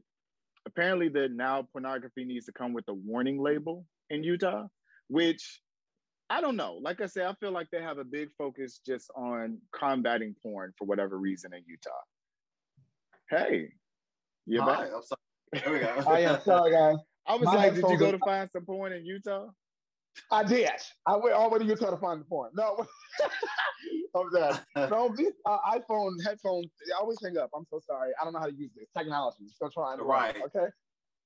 apparently 0.67 1.09
that 1.09 1.33
now 1.33 1.67
pornography 1.73 2.25
needs 2.25 2.47
to 2.47 2.53
come 2.53 2.73
with 2.75 2.87
a 2.89 2.95
warning 2.95 3.41
label 3.41 3.87
in 4.11 4.23
Utah, 4.23 4.67
which 5.09 5.61
I 6.31 6.41
don't 6.41 6.57
know. 6.57 6.79
Like 6.83 7.01
I 7.01 7.07
said, 7.07 7.27
I 7.27 7.35
feel 7.35 7.53
like 7.53 7.69
they 7.71 7.81
have 7.81 7.99
a 7.99 8.05
big 8.05 8.29
focus 8.37 8.81
just 8.85 9.11
on 9.17 9.59
combating 9.73 10.35
porn 10.43 10.73
for 10.79 10.87
whatever 10.87 11.19
reason 11.19 11.53
in 11.55 11.63
Utah. 11.67 11.91
Hey, 13.31 13.69
you 14.47 14.61
back? 14.61 14.89
I'm 14.95 15.03
sorry. 15.03 15.63
There 15.65 15.73
we 15.73 15.79
go. 15.81 16.11
I 16.11 16.21
am 16.21 16.41
sorry, 16.43 16.73
guys. 16.73 16.97
I 17.27 17.35
was 17.35 17.45
My 17.45 17.57
like, 17.57 17.75
did 17.75 17.85
you 17.89 17.99
go 17.99 18.11
to 18.13 18.19
find 18.19 18.49
some 18.53 18.65
porn 18.65 18.93
in 18.93 19.05
Utah? 19.05 19.49
I 20.31 20.43
did. 20.43 20.71
I 21.07 21.17
went 21.17 21.35
all 21.35 21.49
the 21.49 21.55
way 21.55 21.59
to 21.61 21.65
Utah 21.65 21.91
to 21.91 21.97
find 21.97 22.21
the 22.21 22.25
porn. 22.25 22.51
No, 22.55 22.87
I'm 24.15 24.31
sorry. 24.33 24.59
No, 24.91 25.15
these 25.17 25.33
uh, 25.47 25.59
iPhone 25.71 26.15
headphones, 26.25 26.67
they 26.85 26.93
always 26.99 27.19
hang 27.23 27.37
up. 27.39 27.51
I'm 27.55 27.67
so 27.71 27.81
sorry. 27.87 28.11
I 28.21 28.25
don't 28.25 28.33
know 28.33 28.41
how 28.41 28.47
to 28.47 28.55
use 28.55 28.71
this 28.77 28.89
technology. 28.97 29.47
Still 29.49 29.71
trying 29.71 29.99
to 29.99 30.05
right. 30.05 30.35
okay. 30.47 30.67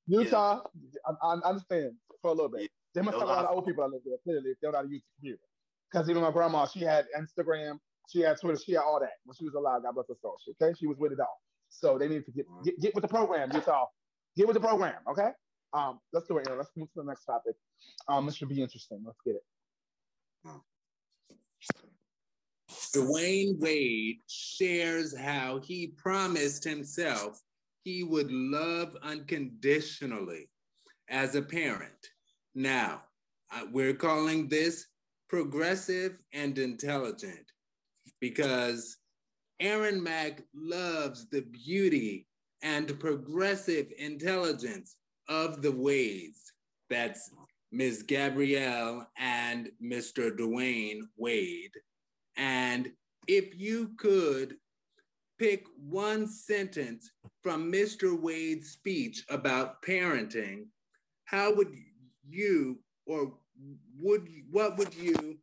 Utah, 0.08 0.60
yeah. 0.74 1.12
I, 1.22 1.26
I, 1.28 1.48
understand 1.48 1.92
for 2.22 2.28
a 2.28 2.32
little 2.32 2.48
bit. 2.48 2.62
Yeah. 2.62 2.68
There 2.94 3.02
must 3.04 3.18
have 3.18 3.28
a 3.28 3.32
lot 3.32 3.44
of 3.44 3.50
old 3.50 3.66
people 3.66 3.84
that 3.84 3.90
live 3.90 4.02
there, 4.04 4.16
clearly, 4.22 4.50
if 4.50 4.60
they 4.60 4.66
don't 4.66 4.72
know 4.72 4.78
how 4.78 4.84
to 4.84 5.00
computer. 5.16 5.42
Because 5.90 6.08
even 6.08 6.22
my 6.22 6.30
grandma, 6.30 6.66
she 6.66 6.80
had 6.80 7.04
Instagram, 7.18 7.78
she 8.08 8.20
had 8.20 8.40
Twitter, 8.40 8.58
she 8.64 8.72
had 8.72 8.82
all 8.82 9.00
that 9.00 9.12
when 9.24 9.36
she 9.36 9.44
was 9.44 9.54
alive. 9.54 9.82
God 9.82 9.94
bless 9.94 10.08
her 10.08 10.14
soul. 10.22 10.36
Okay, 10.60 10.74
she 10.78 10.86
was 10.86 10.96
with 10.98 11.12
it 11.12 11.20
all. 11.20 11.40
So 11.68 11.98
they 11.98 12.08
need 12.08 12.24
to 12.24 12.32
get 12.32 12.46
get, 12.64 12.80
get 12.80 12.94
with 12.94 13.02
the 13.02 13.08
program, 13.08 13.50
Utah. 13.52 13.86
Get 14.36 14.46
with 14.46 14.54
the 14.54 14.60
program, 14.60 14.94
okay? 15.10 15.30
Um, 15.74 16.00
let's 16.12 16.26
do 16.26 16.38
it. 16.38 16.46
Aaron. 16.46 16.58
Let's 16.58 16.70
move 16.76 16.88
to 16.94 17.02
the 17.02 17.06
next 17.06 17.24
topic. 17.24 17.54
Um, 18.08 18.26
this 18.26 18.36
should 18.36 18.48
be 18.48 18.62
interesting. 18.62 19.02
Let's 19.04 19.18
get 19.24 19.36
it. 19.36 19.42
Dwyane 22.94 23.58
Wade 23.58 24.18
shares 24.28 25.16
how 25.16 25.60
he 25.60 25.88
promised 25.88 26.64
himself 26.64 27.40
he 27.84 28.04
would 28.04 28.30
love 28.30 28.96
unconditionally 29.02 30.48
as 31.08 31.34
a 31.34 31.42
parent. 31.42 32.11
Now, 32.54 33.02
we're 33.70 33.94
calling 33.94 34.48
this 34.48 34.86
progressive 35.28 36.18
and 36.32 36.58
intelligent 36.58 37.50
because 38.20 38.98
Aaron 39.60 40.02
Mack 40.02 40.42
loves 40.54 41.28
the 41.30 41.42
beauty 41.42 42.26
and 42.62 42.98
progressive 43.00 43.86
intelligence 43.98 44.96
of 45.28 45.62
the 45.62 45.72
Wades. 45.72 46.52
That's 46.90 47.30
Ms. 47.70 48.02
Gabrielle 48.02 49.08
and 49.16 49.70
Mr. 49.82 50.36
Dwyane 50.36 51.02
Wade. 51.16 51.72
And 52.36 52.92
if 53.26 53.58
you 53.58 53.92
could 53.96 54.56
pick 55.38 55.64
one 55.76 56.28
sentence 56.28 57.10
from 57.42 57.72
Mr. 57.72 58.18
Wade's 58.20 58.70
speech 58.70 59.24
about 59.30 59.82
parenting, 59.82 60.66
how 61.24 61.54
would 61.54 61.74
you 62.32 62.78
or 63.06 63.32
would 64.00 64.28
what 64.50 64.76
would 64.78 64.94
you 64.94 65.38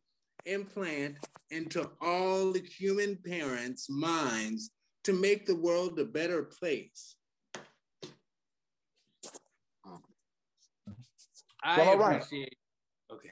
implant 0.46 1.16
into 1.50 1.88
all 2.00 2.52
the 2.52 2.60
human 2.60 3.18
parents' 3.26 3.88
minds 3.90 4.70
to 5.04 5.12
make 5.12 5.46
the 5.46 5.56
world 5.56 5.98
a 5.98 6.04
better 6.04 6.42
place? 6.42 7.16
I 11.62 11.78
well, 11.78 12.02
appreciate. 12.02 12.56
Right. 13.10 13.16
Okay. 13.16 13.30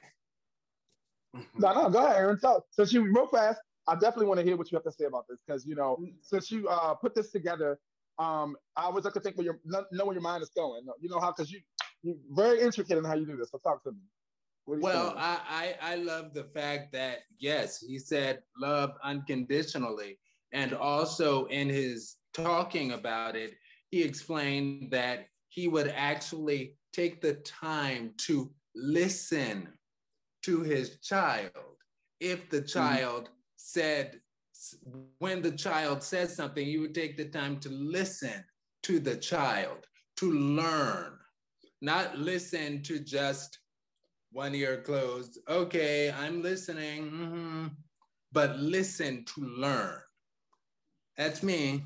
no, 1.57 1.73
no, 1.73 1.89
go 1.89 2.05
ahead, 2.05 2.17
Aaron. 2.17 2.39
So, 2.39 2.63
since 2.69 2.93
you 2.93 3.03
real 3.03 3.27
fast, 3.27 3.59
I 3.87 3.95
definitely 3.95 4.27
want 4.27 4.39
to 4.39 4.45
hear 4.45 4.55
what 4.55 4.71
you 4.71 4.75
have 4.75 4.83
to 4.83 4.91
say 4.91 5.05
about 5.05 5.25
this 5.27 5.39
because 5.45 5.65
you 5.65 5.75
know, 5.75 5.97
since 6.21 6.51
you 6.51 6.67
uh, 6.67 6.93
put 6.95 7.15
this 7.15 7.31
together, 7.31 7.79
um, 8.19 8.55
I 8.75 8.83
always 8.83 9.05
like 9.05 9.13
to 9.15 9.19
think 9.19 9.37
where 9.37 9.45
your 9.45 9.59
know 9.65 10.05
where 10.05 10.13
your 10.13 10.21
mind 10.21 10.43
is 10.43 10.49
going. 10.49 10.83
You 10.99 11.09
know 11.09 11.19
how 11.19 11.31
because 11.31 11.51
you 11.51 11.59
very 12.31 12.61
intricate 12.61 12.97
in 12.97 13.03
how 13.03 13.15
you 13.15 13.25
do 13.25 13.37
this. 13.37 13.51
So 13.51 13.57
talk 13.57 13.83
to 13.83 13.91
me. 13.91 13.97
Well, 14.65 15.15
I, 15.17 15.75
I 15.81 15.93
I 15.93 15.95
love 15.95 16.33
the 16.33 16.43
fact 16.43 16.91
that 16.93 17.19
yes, 17.39 17.79
he 17.79 17.97
said 17.97 18.43
love 18.57 18.91
unconditionally, 19.03 20.19
and 20.53 20.73
also 20.73 21.45
in 21.45 21.69
his 21.69 22.17
talking 22.33 22.91
about 22.91 23.35
it, 23.35 23.55
he 23.89 24.03
explained 24.03 24.91
that 24.91 25.27
he 25.49 25.67
would 25.67 25.91
actually 25.95 26.77
take 26.93 27.21
the 27.21 27.35
time 27.35 28.13
to 28.17 28.51
listen 28.75 29.69
to 30.43 30.61
his 30.61 30.99
child. 30.99 31.51
If 32.19 32.49
the 32.49 32.57
mm-hmm. 32.57 32.67
child 32.67 33.23
mm-hmm. 33.23 33.33
said, 33.55 34.19
when 35.17 35.41
the 35.41 35.51
child 35.51 36.03
says 36.03 36.35
something, 36.35 36.67
you 36.67 36.81
would 36.81 36.95
take 36.95 37.17
the 37.17 37.29
time 37.29 37.59
to 37.61 37.69
listen 37.69 38.43
to 38.83 38.99
the 38.99 39.15
child, 39.17 39.85
to 40.17 40.31
learn, 40.31 41.18
not 41.81 42.17
listen 42.17 42.81
to 42.83 42.99
just 42.99 43.59
one 44.31 44.53
ear 44.55 44.81
closed. 44.81 45.39
Okay, 45.49 46.11
I'm 46.11 46.41
listening, 46.41 47.11
mm-hmm. 47.11 47.67
but 48.31 48.57
listen 48.59 49.25
to 49.35 49.41
learn. 49.41 49.99
That's 51.17 51.43
me. 51.43 51.83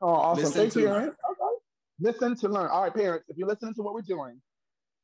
Oh, 0.00 0.08
awesome. 0.08 0.44
Listen 0.44 0.60
Thank 0.60 0.74
you, 0.76 0.88
Aaron. 0.88 1.12
Listen 2.00 2.34
to 2.36 2.48
learn. 2.48 2.70
All 2.70 2.82
right, 2.82 2.94
parents, 2.94 3.26
if 3.28 3.36
you're 3.36 3.48
listening 3.48 3.74
to 3.74 3.82
what 3.82 3.92
we're 3.92 4.00
doing, 4.02 4.40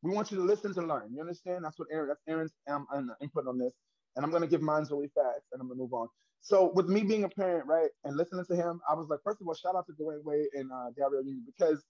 we 0.02 0.12
want 0.12 0.30
you 0.30 0.38
to 0.38 0.42
listen 0.42 0.72
to 0.74 0.82
learn. 0.82 1.10
You 1.12 1.20
understand? 1.20 1.64
That's 1.64 1.78
what 1.78 1.88
Aaron, 1.92 2.08
that's 2.08 2.20
Aaron's 2.28 2.52
um, 2.68 2.86
input 3.20 3.46
on 3.46 3.58
this. 3.58 3.72
And 4.14 4.24
I'm 4.24 4.30
gonna 4.30 4.46
give 4.46 4.62
mine 4.62 4.86
really 4.90 5.10
fast 5.14 5.42
and 5.52 5.60
I'm 5.60 5.68
gonna 5.68 5.78
move 5.78 5.92
on. 5.92 6.08
So 6.40 6.72
with 6.74 6.86
me 6.86 7.02
being 7.02 7.24
a 7.24 7.28
parent, 7.28 7.66
right, 7.66 7.90
and 8.04 8.16
listening 8.16 8.44
to 8.48 8.56
him, 8.56 8.80
I 8.88 8.94
was 8.94 9.08
like, 9.10 9.18
first 9.24 9.40
of 9.40 9.48
all, 9.48 9.54
shout 9.54 9.74
out 9.74 9.86
to 9.86 9.92
Dwyane 9.92 10.24
Wade 10.24 10.46
and 10.54 10.70
uh, 10.72 10.90
Gabrielle 10.96 11.24
Union 11.24 11.44
because 11.44 11.84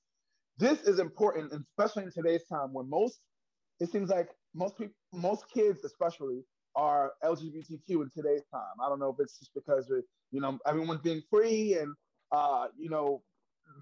this 0.59 0.83
is 0.83 0.99
important, 0.99 1.53
especially 1.53 2.05
in 2.05 2.13
today's 2.13 2.45
time 2.47 2.73
when 2.73 2.89
most, 2.89 3.21
it 3.81 3.91
seems 3.91 4.11
like 4.11 4.29
most 4.55 4.79
people, 4.79 4.95
most 5.13 5.45
kids 5.53 5.85
especially, 5.85 6.43
are 6.75 7.13
LGBTQ 7.25 7.89
in 7.89 8.11
today's 8.15 8.43
time. 8.53 8.75
I 8.85 8.89
don't 8.89 8.99
know 8.99 9.11
if 9.11 9.17
it's 9.19 9.39
just 9.39 9.53
because 9.55 9.91
you 10.31 10.41
know 10.41 10.59
everyone's 10.67 11.01
being 11.01 11.23
free 11.31 11.75
and 11.75 11.95
uh, 12.33 12.67
you 12.79 12.91
know 12.91 13.23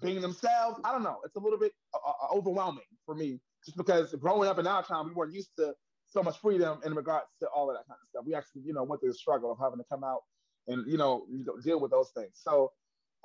being 0.01 0.21
themselves. 0.21 0.79
I 0.83 0.91
don't 0.91 1.03
know. 1.03 1.17
It's 1.25 1.35
a 1.35 1.39
little 1.39 1.59
bit 1.59 1.73
uh, 1.93 1.97
uh, 1.97 2.35
overwhelming 2.35 2.83
for 3.05 3.15
me, 3.15 3.39
just 3.65 3.77
because 3.77 4.13
growing 4.15 4.49
up 4.49 4.59
in 4.59 4.67
our 4.67 4.83
time, 4.83 5.07
we 5.07 5.13
weren't 5.13 5.33
used 5.33 5.51
to 5.57 5.73
so 6.07 6.23
much 6.23 6.39
freedom 6.39 6.79
in 6.85 6.93
regards 6.93 7.27
to 7.41 7.47
all 7.47 7.69
of 7.69 7.75
that 7.75 7.85
kind 7.87 7.97
of 8.01 8.09
stuff. 8.09 8.23
We 8.25 8.35
actually, 8.35 8.61
you 8.65 8.73
know, 8.73 8.83
went 8.83 9.01
through 9.01 9.11
the 9.11 9.17
struggle 9.17 9.51
of 9.51 9.57
having 9.61 9.79
to 9.79 9.85
come 9.89 10.03
out 10.03 10.21
and 10.67 10.89
you 10.89 10.97
know 10.97 11.25
deal 11.63 11.79
with 11.79 11.91
those 11.91 12.11
things. 12.15 12.31
So 12.33 12.71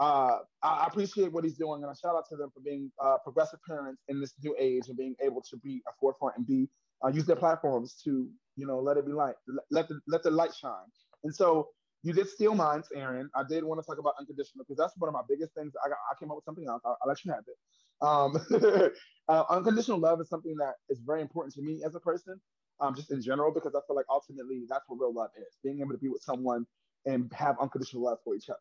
uh, 0.01 0.39
I 0.63 0.87
appreciate 0.87 1.31
what 1.31 1.45
he's 1.45 1.59
doing, 1.59 1.83
and 1.83 1.91
I 1.91 1.95
shout 1.95 2.17
out 2.17 2.27
to 2.31 2.37
them 2.37 2.51
for 2.55 2.61
being 2.61 2.91
uh, 3.03 3.19
progressive 3.23 3.61
parents 3.69 4.03
in 4.09 4.19
this 4.19 4.33
new 4.43 4.57
age 4.59 4.89
and 4.89 4.97
being 4.97 5.15
able 5.23 5.43
to 5.43 5.57
be 5.59 5.83
a 5.87 5.93
forefront 6.01 6.39
and 6.39 6.47
be 6.47 6.69
uh, 7.05 7.09
use 7.09 7.27
their 7.27 7.37
platforms 7.37 8.01
to 8.05 8.29
you 8.57 8.67
know 8.67 8.81
let 8.81 8.97
it 8.97 9.07
be 9.07 9.13
light, 9.13 9.35
let 9.71 9.89
the 9.89 10.01
let 10.09 10.23
the 10.23 10.31
light 10.31 10.55
shine. 10.55 10.89
And 11.23 11.35
so 11.35 11.69
you 12.03 12.15
did 12.15 12.29
steal 12.29 12.55
mine, 12.55 12.83
Aaron. 12.95 13.29
I 13.35 13.43
did 13.47 13.63
want 13.63 13.79
to 13.81 13.87
talk 13.87 13.99
about 13.99 14.15
unconditional 14.19 14.65
because 14.65 14.79
that's 14.79 14.95
one 14.97 15.09
of 15.09 15.13
my 15.13 15.21
biggest 15.29 15.53
things. 15.55 15.75
I 15.85 15.91
got, 15.91 15.99
I 16.11 16.15
came 16.19 16.31
up 16.31 16.37
with 16.37 16.47
something 16.47 16.67
else. 16.67 16.81
I'll, 16.85 16.97
I'll 17.03 17.09
let 17.09 17.23
you 17.23 17.33
have 17.33 17.45
it. 17.47 17.59
Um, 18.01 18.91
uh, 19.29 19.45
unconditional 19.51 19.99
love 19.99 20.19
is 20.23 20.31
something 20.31 20.57
that 20.57 20.77
is 20.89 21.01
very 21.05 21.21
important 21.21 21.55
to 21.57 21.63
me 21.63 21.83
as 21.85 21.95
a 21.95 22.01
person, 22.01 22.41
um, 22.81 22.95
just 22.95 23.11
in 23.11 23.21
general, 23.21 23.53
because 23.53 23.75
I 23.75 23.81
feel 23.87 23.97
like 23.97 24.07
ultimately 24.09 24.63
that's 24.67 24.85
what 24.89 24.99
real 24.99 25.13
love 25.13 25.29
is: 25.39 25.59
being 25.63 25.81
able 25.81 25.93
to 25.93 25.99
be 25.99 26.09
with 26.09 26.23
someone 26.23 26.67
and 27.05 27.31
have 27.35 27.57
unconditional 27.61 28.03
love 28.03 28.19
for 28.25 28.35
each 28.35 28.49
other. 28.49 28.59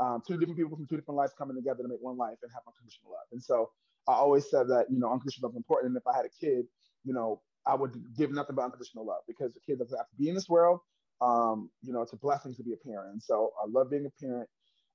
Um, 0.00 0.22
two 0.26 0.38
different 0.38 0.56
people 0.56 0.76
from 0.76 0.86
two 0.86 0.96
different 0.96 1.18
lives 1.18 1.32
coming 1.36 1.56
together 1.56 1.82
to 1.82 1.88
make 1.88 2.00
one 2.00 2.16
life 2.16 2.38
and 2.42 2.50
have 2.52 2.62
unconditional 2.66 3.12
love. 3.12 3.28
And 3.32 3.42
so 3.42 3.70
I 4.08 4.14
always 4.14 4.50
said 4.50 4.66
that 4.68 4.86
you 4.90 4.98
know 4.98 5.12
unconditional 5.12 5.48
love 5.48 5.54
is 5.54 5.58
important. 5.58 5.90
And 5.90 5.96
if 5.96 6.06
I 6.06 6.16
had 6.16 6.24
a 6.24 6.32
kid, 6.40 6.64
you 7.04 7.12
know, 7.12 7.42
I 7.66 7.74
would 7.74 7.92
give 8.16 8.32
nothing 8.32 8.56
but 8.56 8.64
unconditional 8.64 9.06
love 9.06 9.22
because 9.28 9.52
the 9.52 9.60
kid 9.60 9.78
doesn't 9.78 9.96
have 9.96 10.08
to 10.08 10.16
be 10.16 10.28
in 10.28 10.34
this 10.34 10.48
world 10.48 10.80
um, 11.20 11.70
you 11.82 11.92
know, 11.92 12.02
it's 12.02 12.12
a 12.12 12.16
blessing 12.16 12.54
to 12.54 12.62
be 12.62 12.72
a 12.72 12.76
parent. 12.76 13.12
And 13.12 13.22
so 13.22 13.52
I 13.62 13.66
love 13.68 13.90
being 13.90 14.06
a 14.06 14.24
parent. 14.24 14.48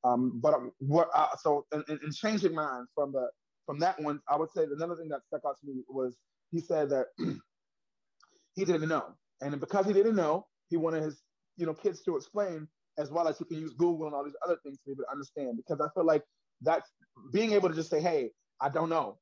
Um, 0.04 0.40
but 0.42 0.54
what 0.80 1.10
uh, 1.16 1.36
so 1.40 1.66
in, 1.74 1.84
in, 1.90 2.12
changing 2.12 2.54
mine 2.54 2.86
from 2.94 3.12
the 3.12 3.28
from 3.66 3.80
that 3.80 4.00
one, 4.00 4.20
I 4.30 4.38
would 4.38 4.52
say 4.52 4.64
another 4.64 4.96
thing 4.96 5.10
that 5.10 5.22
stuck 5.26 5.42
out 5.48 5.60
to 5.60 5.68
me 5.68 5.82
was 5.88 6.16
he 6.52 6.60
said 6.60 6.90
that 6.92 7.08
he 8.56 8.66
didn't 8.66 8.88
know, 8.88 9.16
and 9.42 9.60
because 9.60 9.88
he 9.88 9.94
didn't 9.94 10.16
know, 10.16 10.46
he 10.70 10.78
wanted 10.78 11.02
his 11.02 11.24
you 11.58 11.66
know 11.66 11.74
kids 11.74 12.04
to 12.04 12.16
explain 12.16 12.68
as 12.98 13.12
well 13.12 13.28
as 13.28 13.38
he 13.38 13.46
can 13.46 13.58
use 13.58 13.74
Google 13.74 14.08
and 14.08 14.16
all 14.16 14.24
these 14.24 14.36
other 14.46 14.58
things 14.64 14.78
to 14.78 14.86
be 14.86 14.92
able 14.94 15.04
to 15.04 15.12
understand. 15.12 15.58
Because 15.58 15.82
I 15.82 15.88
feel 15.94 16.06
like 16.06 16.24
that's 16.62 16.90
being 17.34 17.54
able 17.54 17.70
to 17.70 17.75
just 17.75 17.90
say, 17.90 18.02
"Hey, 18.02 18.32
I 18.62 18.70
don't 18.70 18.90
know. 18.90 19.18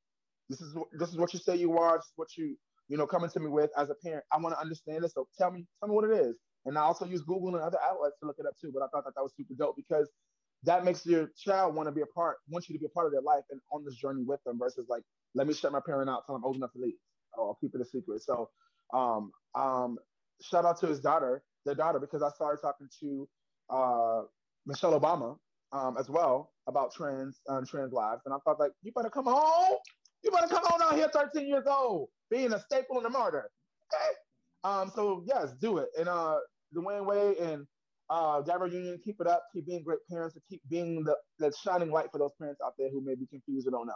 This 0.50 0.62
is 0.62 0.75
this 0.94 1.10
is 1.10 1.18
what 1.18 1.34
you 1.34 1.39
say 1.39 1.56
you 1.56 1.77
are. 1.77 1.98
This 1.98 2.06
is 2.06 2.13
what 2.15 2.38
you 2.38 2.56
you 2.89 2.98
know 2.98 3.08
coming 3.08 3.30
to 3.30 3.39
me 3.39 3.48
with 3.50 3.72
as 3.77 3.89
a 3.89 3.96
parent. 3.96 4.24
I 4.32 4.38
want 4.38 4.56
to 4.56 4.62
understand 4.62 5.03
this. 5.03 5.13
So 5.13 5.27
tell 5.38 5.51
me 5.51 5.65
tell 5.80 5.89
me 5.89 5.96
what 5.96 6.06
it 6.10 6.18
is." 6.18 6.36
And 6.65 6.77
I 6.77 6.82
also 6.82 7.06
use 7.06 7.22
Google 7.22 7.56
and 7.56 7.63
other 7.63 7.80
outlets 7.84 8.18
to 8.22 8.27
look 8.27 8.38
it 8.39 8.46
up 8.46 8.53
too. 8.60 8.72
But 8.74 8.84
I 8.84 8.88
thought 8.88 9.06
that 9.06 9.15
that 9.15 9.22
was 9.22 9.34
super 9.36 9.53
dope 9.58 9.75
because 9.75 10.10
that 10.63 10.86
makes 10.86 11.06
your 11.06 11.30
child 11.38 11.75
want 11.75 11.88
to 11.88 11.92
be 11.92 12.01
a 12.01 12.06
part, 12.06 12.38
wants 12.48 12.70
you 12.70 12.75
to 12.75 12.80
be 12.80 12.86
a 12.86 12.89
part 12.89 13.06
of 13.06 13.12
their 13.12 13.22
life 13.22 13.44
and 13.51 13.60
on 13.72 13.84
this 13.84 13.96
journey 13.96 14.24
with 14.24 14.42
them 14.46 14.58
versus 14.58 14.86
like, 14.89 15.03
let 15.36 15.46
me 15.46 15.53
shut 15.53 15.72
my 15.72 15.82
parent 15.86 16.10
out 16.10 16.24
I'm 16.30 16.44
old 16.46 16.56
enough 16.56 16.72
to 16.74 16.80
leave. 16.80 16.96
Or 17.38 17.50
I'll 17.50 17.58
keep 17.60 17.75
it 17.75 17.82
a 17.82 17.86
secret. 17.86 18.22
So 18.22 18.50
um, 18.94 19.32
um, 19.56 19.98
shout 20.42 20.65
out 20.65 20.80
to 20.80 20.88
his 20.88 21.00
daughter, 21.00 21.44
their 21.65 21.75
daughter, 21.75 22.00
because 22.00 22.22
I 22.22 22.30
started 22.30 22.62
talking 22.62 22.88
to 23.01 23.27
uh, 23.70 24.24
Michelle 24.65 25.00
Obama 25.00 25.38
um, 25.72 25.98
as 25.98 26.10
well 26.10 26.51
about 26.67 26.93
trans 26.93 27.39
and 27.48 27.67
trans 27.67 27.91
lives. 27.91 28.22
And 28.25 28.34
I 28.34 28.38
thought 28.46 28.60
like, 28.60 28.72
you 28.84 28.91
better 28.93 29.10
come 29.10 29.25
home. 29.25 29.77
You 30.24 30.32
better 30.32 30.48
come 30.48 30.63
on 30.65 30.82
out 30.82 30.96
here 30.96 31.10
13 31.13 31.48
years 31.48 31.65
old, 31.67 32.08
being 32.32 32.53
a 32.53 32.60
staple 32.60 32.98
and 32.98 33.05
a 33.05 33.10
martyr. 33.10 33.50
Okay. 33.93 34.13
Um, 34.63 34.91
so 34.96 35.24
yes, 35.27 35.53
do 35.60 35.79
it. 35.79 35.89
And 36.00 36.08
uh, 36.08 36.38
Dwyane 36.74 37.05
Wade 37.05 37.38
and 37.38 37.67
uh, 38.10 38.41
Gabrielle 38.41 38.74
Union, 38.74 39.00
keep 39.03 39.20
it 39.20 39.27
up. 39.27 39.43
Keep 39.53 39.67
being 39.67 39.84
great 39.84 40.00
parents 40.10 40.38
keep 40.50 40.62
being 40.70 41.03
the, 41.03 41.15
the 41.39 41.51
shining 41.63 41.91
light 41.91 42.08
for 42.12 42.20
those 42.20 42.32
parents 42.39 42.62
out 42.65 42.74
there 42.77 42.89
who 42.89 43.01
may 43.03 43.15
be 43.15 43.25
confused 43.25 43.67
or 43.67 43.72
don't 43.72 43.88
know. 43.88 43.93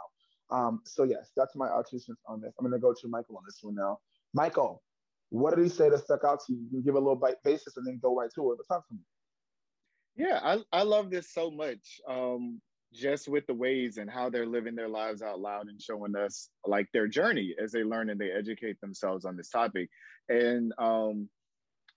Um, 0.50 0.80
so 0.84 1.04
yes, 1.04 1.30
that's 1.36 1.54
my 1.56 1.68
two 1.88 2.00
on 2.26 2.40
this. 2.40 2.52
I'm 2.58 2.70
to 2.70 2.78
go 2.78 2.92
to 2.92 3.08
Michael 3.08 3.36
on 3.36 3.42
this 3.46 3.58
one 3.62 3.74
now. 3.74 3.98
Michael, 4.34 4.82
what 5.30 5.54
did 5.54 5.62
he 5.62 5.68
say 5.68 5.88
that 5.90 5.98
stuck 6.04 6.24
out 6.24 6.40
to 6.46 6.52
you? 6.52 6.60
You 6.60 6.70
can 6.70 6.82
give 6.82 6.94
a 6.94 6.98
little 6.98 7.16
bite 7.16 7.36
basis 7.44 7.76
and 7.76 7.86
then 7.86 7.98
go 8.02 8.16
right 8.16 8.30
to 8.34 8.52
it. 8.52 8.58
But 8.58 8.74
talk 8.74 8.88
to 8.88 8.94
me. 8.94 9.00
Yeah, 10.18 10.40
I, 10.42 10.58
I 10.72 10.82
love 10.82 11.10
this 11.10 11.32
so 11.32 11.50
much. 11.50 12.00
Um, 12.08 12.60
just 12.92 13.28
with 13.28 13.46
the 13.46 13.54
Wades 13.54 13.98
and 13.98 14.10
how 14.10 14.30
they're 14.30 14.46
living 14.46 14.74
their 14.74 14.88
lives 14.88 15.22
out 15.22 15.40
loud 15.40 15.68
and 15.68 15.80
showing 15.80 16.16
us 16.16 16.48
like 16.66 16.88
their 16.92 17.06
journey 17.06 17.54
as 17.62 17.70
they 17.70 17.84
learn 17.84 18.10
and 18.10 18.20
they 18.20 18.32
educate 18.32 18.80
themselves 18.80 19.24
on 19.24 19.36
this 19.36 19.50
topic. 19.50 19.88
And 20.28 20.72
um, 20.78 21.28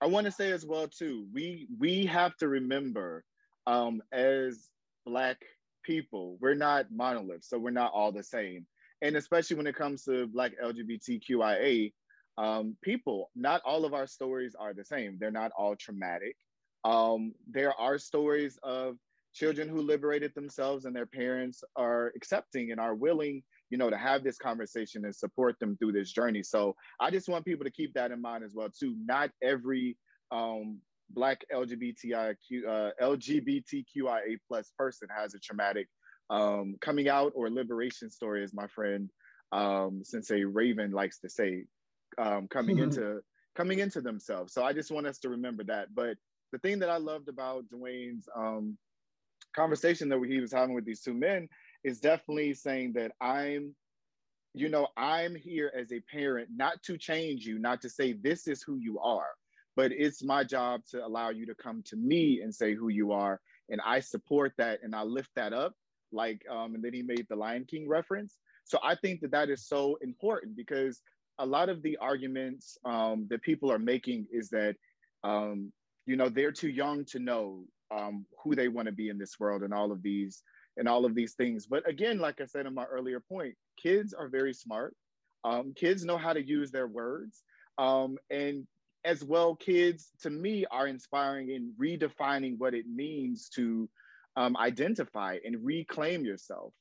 I 0.00 0.06
want 0.06 0.26
to 0.26 0.32
say 0.32 0.52
as 0.52 0.64
well 0.64 0.86
too, 0.88 1.26
we 1.32 1.66
we 1.78 2.06
have 2.06 2.36
to 2.36 2.48
remember 2.48 3.24
um, 3.66 4.02
as 4.12 4.68
black 5.04 5.38
people. 5.82 6.36
We're 6.40 6.54
not 6.54 6.92
monoliths, 6.92 7.48
so 7.48 7.58
we're 7.58 7.70
not 7.70 7.92
all 7.92 8.12
the 8.12 8.22
same. 8.22 8.66
And 9.00 9.16
especially 9.16 9.56
when 9.56 9.66
it 9.66 9.74
comes 9.74 10.04
to 10.04 10.28
Black 10.28 10.52
LGBTQIA 10.62 11.92
um, 12.38 12.76
people, 12.82 13.30
not 13.34 13.62
all 13.64 13.84
of 13.84 13.94
our 13.94 14.06
stories 14.06 14.54
are 14.58 14.74
the 14.74 14.84
same. 14.84 15.16
They're 15.18 15.32
not 15.32 15.50
all 15.58 15.74
traumatic. 15.74 16.36
Um, 16.84 17.32
there 17.50 17.72
are 17.78 17.98
stories 17.98 18.58
of 18.62 18.96
children 19.34 19.68
who 19.68 19.80
liberated 19.80 20.32
themselves 20.34 20.84
and 20.84 20.94
their 20.94 21.06
parents 21.06 21.64
are 21.76 22.12
accepting 22.16 22.70
and 22.70 22.80
are 22.80 22.94
willing 22.94 23.42
you 23.70 23.78
know 23.78 23.88
to 23.88 23.96
have 23.96 24.22
this 24.22 24.36
conversation 24.36 25.06
and 25.06 25.16
support 25.16 25.58
them 25.58 25.76
through 25.78 25.92
this 25.92 26.12
journey. 26.12 26.42
So 26.42 26.76
i 27.00 27.10
just 27.10 27.28
want 27.28 27.46
people 27.46 27.64
to 27.64 27.70
keep 27.70 27.94
that 27.94 28.10
in 28.12 28.20
mind 28.20 28.44
as 28.44 28.52
well 28.54 28.68
too. 28.68 28.94
Not 29.04 29.30
every 29.42 29.96
um, 30.30 30.78
black 31.10 31.40
lgbtiq 31.52 32.36
uh, 32.68 32.90
lgbtqia 33.02 34.36
plus 34.46 34.72
person 34.78 35.08
has 35.14 35.34
a 35.34 35.38
traumatic 35.38 35.88
um, 36.30 36.76
coming 36.80 37.08
out 37.08 37.32
or 37.34 37.50
liberation 37.50 38.10
story 38.10 38.42
as 38.44 38.54
my 38.54 38.66
friend 38.66 39.10
um, 39.52 40.02
sensei 40.04 40.44
raven 40.44 40.92
likes 40.92 41.18
to 41.20 41.28
say 41.28 41.64
um, 42.18 42.48
coming 42.48 42.76
mm-hmm. 42.76 42.84
into 42.84 43.20
coming 43.54 43.78
into 43.78 44.02
themselves. 44.02 44.52
So 44.52 44.62
i 44.62 44.74
just 44.74 44.90
want 44.90 45.06
us 45.06 45.18
to 45.20 45.30
remember 45.30 45.64
that. 45.64 45.88
But 45.94 46.16
the 46.52 46.58
thing 46.58 46.78
that 46.78 46.90
i 46.90 46.96
loved 46.98 47.28
about 47.28 47.64
dwyane's 47.70 48.28
um, 48.36 48.76
conversation 49.54 50.08
that 50.08 50.20
he 50.26 50.40
was 50.40 50.52
having 50.52 50.74
with 50.74 50.84
these 50.84 51.02
two 51.02 51.14
men 51.14 51.48
is 51.84 52.00
definitely 52.00 52.54
saying 52.54 52.92
that 52.94 53.12
I'm, 53.20 53.74
you 54.54 54.68
know, 54.68 54.88
I'm 54.96 55.34
here 55.34 55.72
as 55.76 55.92
a 55.92 56.00
parent, 56.00 56.48
not 56.54 56.82
to 56.84 56.96
change 56.96 57.44
you, 57.44 57.58
not 57.58 57.80
to 57.82 57.88
say 57.88 58.12
this 58.12 58.46
is 58.46 58.62
who 58.62 58.76
you 58.76 58.98
are, 59.00 59.30
but 59.76 59.92
it's 59.92 60.22
my 60.22 60.44
job 60.44 60.82
to 60.90 61.04
allow 61.04 61.30
you 61.30 61.46
to 61.46 61.54
come 61.54 61.82
to 61.86 61.96
me 61.96 62.40
and 62.42 62.54
say 62.54 62.74
who 62.74 62.88
you 62.88 63.12
are. 63.12 63.40
And 63.68 63.80
I 63.84 64.00
support 64.00 64.52
that 64.58 64.80
and 64.82 64.94
I 64.94 65.02
lift 65.02 65.30
that 65.36 65.52
up. 65.52 65.74
Like, 66.12 66.42
um, 66.50 66.74
and 66.74 66.84
then 66.84 66.92
he 66.92 67.02
made 67.02 67.26
the 67.28 67.36
Lion 67.36 67.64
King 67.64 67.88
reference. 67.88 68.36
So 68.64 68.78
I 68.84 68.94
think 68.94 69.22
that 69.22 69.30
that 69.30 69.48
is 69.48 69.66
so 69.66 69.98
important 70.02 70.56
because 70.56 71.00
a 71.38 71.46
lot 71.46 71.70
of 71.70 71.82
the 71.82 71.96
arguments 71.96 72.76
um, 72.84 73.26
that 73.30 73.42
people 73.42 73.72
are 73.72 73.78
making 73.78 74.26
is 74.30 74.50
that, 74.50 74.76
um, 75.24 75.72
you 76.06 76.16
know, 76.16 76.28
they're 76.28 76.52
too 76.52 76.68
young 76.68 77.04
to 77.06 77.18
know 77.18 77.64
um, 77.90 78.26
who 78.42 78.54
they 78.54 78.68
want 78.68 78.86
to 78.86 78.92
be 78.92 79.08
in 79.08 79.18
this 79.18 79.38
world 79.38 79.62
and 79.62 79.74
all 79.74 79.92
of 79.92 80.02
these 80.02 80.42
and 80.76 80.88
all 80.88 81.04
of 81.04 81.14
these 81.14 81.34
things. 81.34 81.66
But 81.66 81.88
again, 81.88 82.18
like 82.18 82.40
I 82.40 82.46
said 82.46 82.66
in 82.66 82.74
my 82.74 82.84
earlier 82.84 83.20
point, 83.20 83.54
kids 83.80 84.14
are 84.14 84.28
very 84.28 84.54
smart. 84.54 84.94
Um, 85.44 85.74
kids 85.74 86.04
know 86.04 86.16
how 86.16 86.32
to 86.32 86.42
use 86.42 86.70
their 86.70 86.86
words. 86.86 87.42
Um, 87.78 88.16
and 88.30 88.66
as 89.04 89.24
well, 89.24 89.56
kids 89.56 90.10
to 90.22 90.30
me 90.30 90.64
are 90.70 90.86
inspiring 90.86 91.50
in 91.50 91.72
redefining 91.80 92.58
what 92.58 92.74
it 92.74 92.86
means 92.86 93.48
to 93.56 93.88
um, 94.36 94.56
identify 94.56 95.38
and 95.44 95.56
reclaim 95.62 96.24
yourself. 96.24 96.72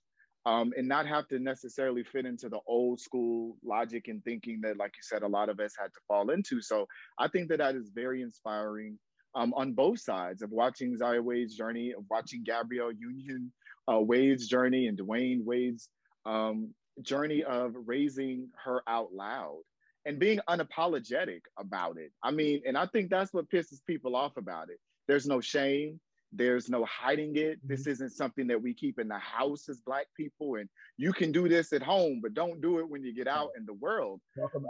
Um, 0.43 0.73
and 0.75 0.87
not 0.87 1.05
have 1.05 1.27
to 1.27 1.37
necessarily 1.37 2.03
fit 2.03 2.25
into 2.25 2.49
the 2.49 2.61
old 2.65 2.99
school 2.99 3.57
logic 3.63 4.07
and 4.07 4.23
thinking 4.23 4.61
that, 4.63 4.75
like 4.75 4.93
you 4.97 5.03
said, 5.03 5.21
a 5.21 5.27
lot 5.27 5.49
of 5.49 5.59
us 5.59 5.75
had 5.79 5.93
to 5.93 5.99
fall 6.07 6.31
into. 6.31 6.63
So 6.63 6.87
I 7.19 7.27
think 7.27 7.49
that 7.49 7.59
that 7.59 7.75
is 7.75 7.91
very 7.93 8.23
inspiring 8.23 8.97
um, 9.35 9.53
on 9.55 9.73
both 9.73 9.99
sides 9.99 10.41
of 10.41 10.51
watching 10.51 10.97
Zaya 10.97 11.21
Wade's 11.21 11.55
journey, 11.55 11.93
of 11.97 12.03
watching 12.09 12.43
Gabrielle 12.43 12.91
Union 12.91 13.51
uh, 13.91 13.99
Wade's 13.99 14.47
journey 14.47 14.87
and 14.87 14.97
Dwyane 14.97 15.43
Wade's 15.43 15.89
um, 16.25 16.73
journey 17.01 17.43
of 17.43 17.73
raising 17.85 18.49
her 18.63 18.81
out 18.87 19.13
loud 19.13 19.61
and 20.05 20.19
being 20.19 20.39
unapologetic 20.49 21.41
about 21.57 21.97
it. 21.97 22.11
I 22.23 22.31
mean, 22.31 22.61
and 22.65 22.77
I 22.77 22.85
think 22.87 23.09
that's 23.09 23.33
what 23.33 23.49
pisses 23.49 23.79
people 23.85 24.15
off 24.15 24.37
about 24.37 24.69
it. 24.69 24.79
There's 25.07 25.27
no 25.27 25.41
shame. 25.41 25.99
There's 26.33 26.69
no 26.69 26.85
hiding 26.85 27.35
it. 27.35 27.57
Mm-hmm. 27.59 27.67
This 27.67 27.87
isn't 27.87 28.11
something 28.11 28.47
that 28.47 28.61
we 28.61 28.73
keep 28.73 28.99
in 28.99 29.07
the 29.07 29.17
house 29.17 29.67
as 29.69 29.81
Black 29.85 30.07
people. 30.15 30.55
And 30.55 30.69
you 30.97 31.11
can 31.13 31.31
do 31.31 31.49
this 31.49 31.73
at 31.73 31.83
home, 31.83 32.19
but 32.21 32.33
don't 32.33 32.61
do 32.61 32.79
it 32.79 32.89
when 32.89 33.03
you 33.03 33.13
get 33.13 33.27
out 33.27 33.49
in 33.57 33.65
the 33.65 33.73
world. 33.73 34.21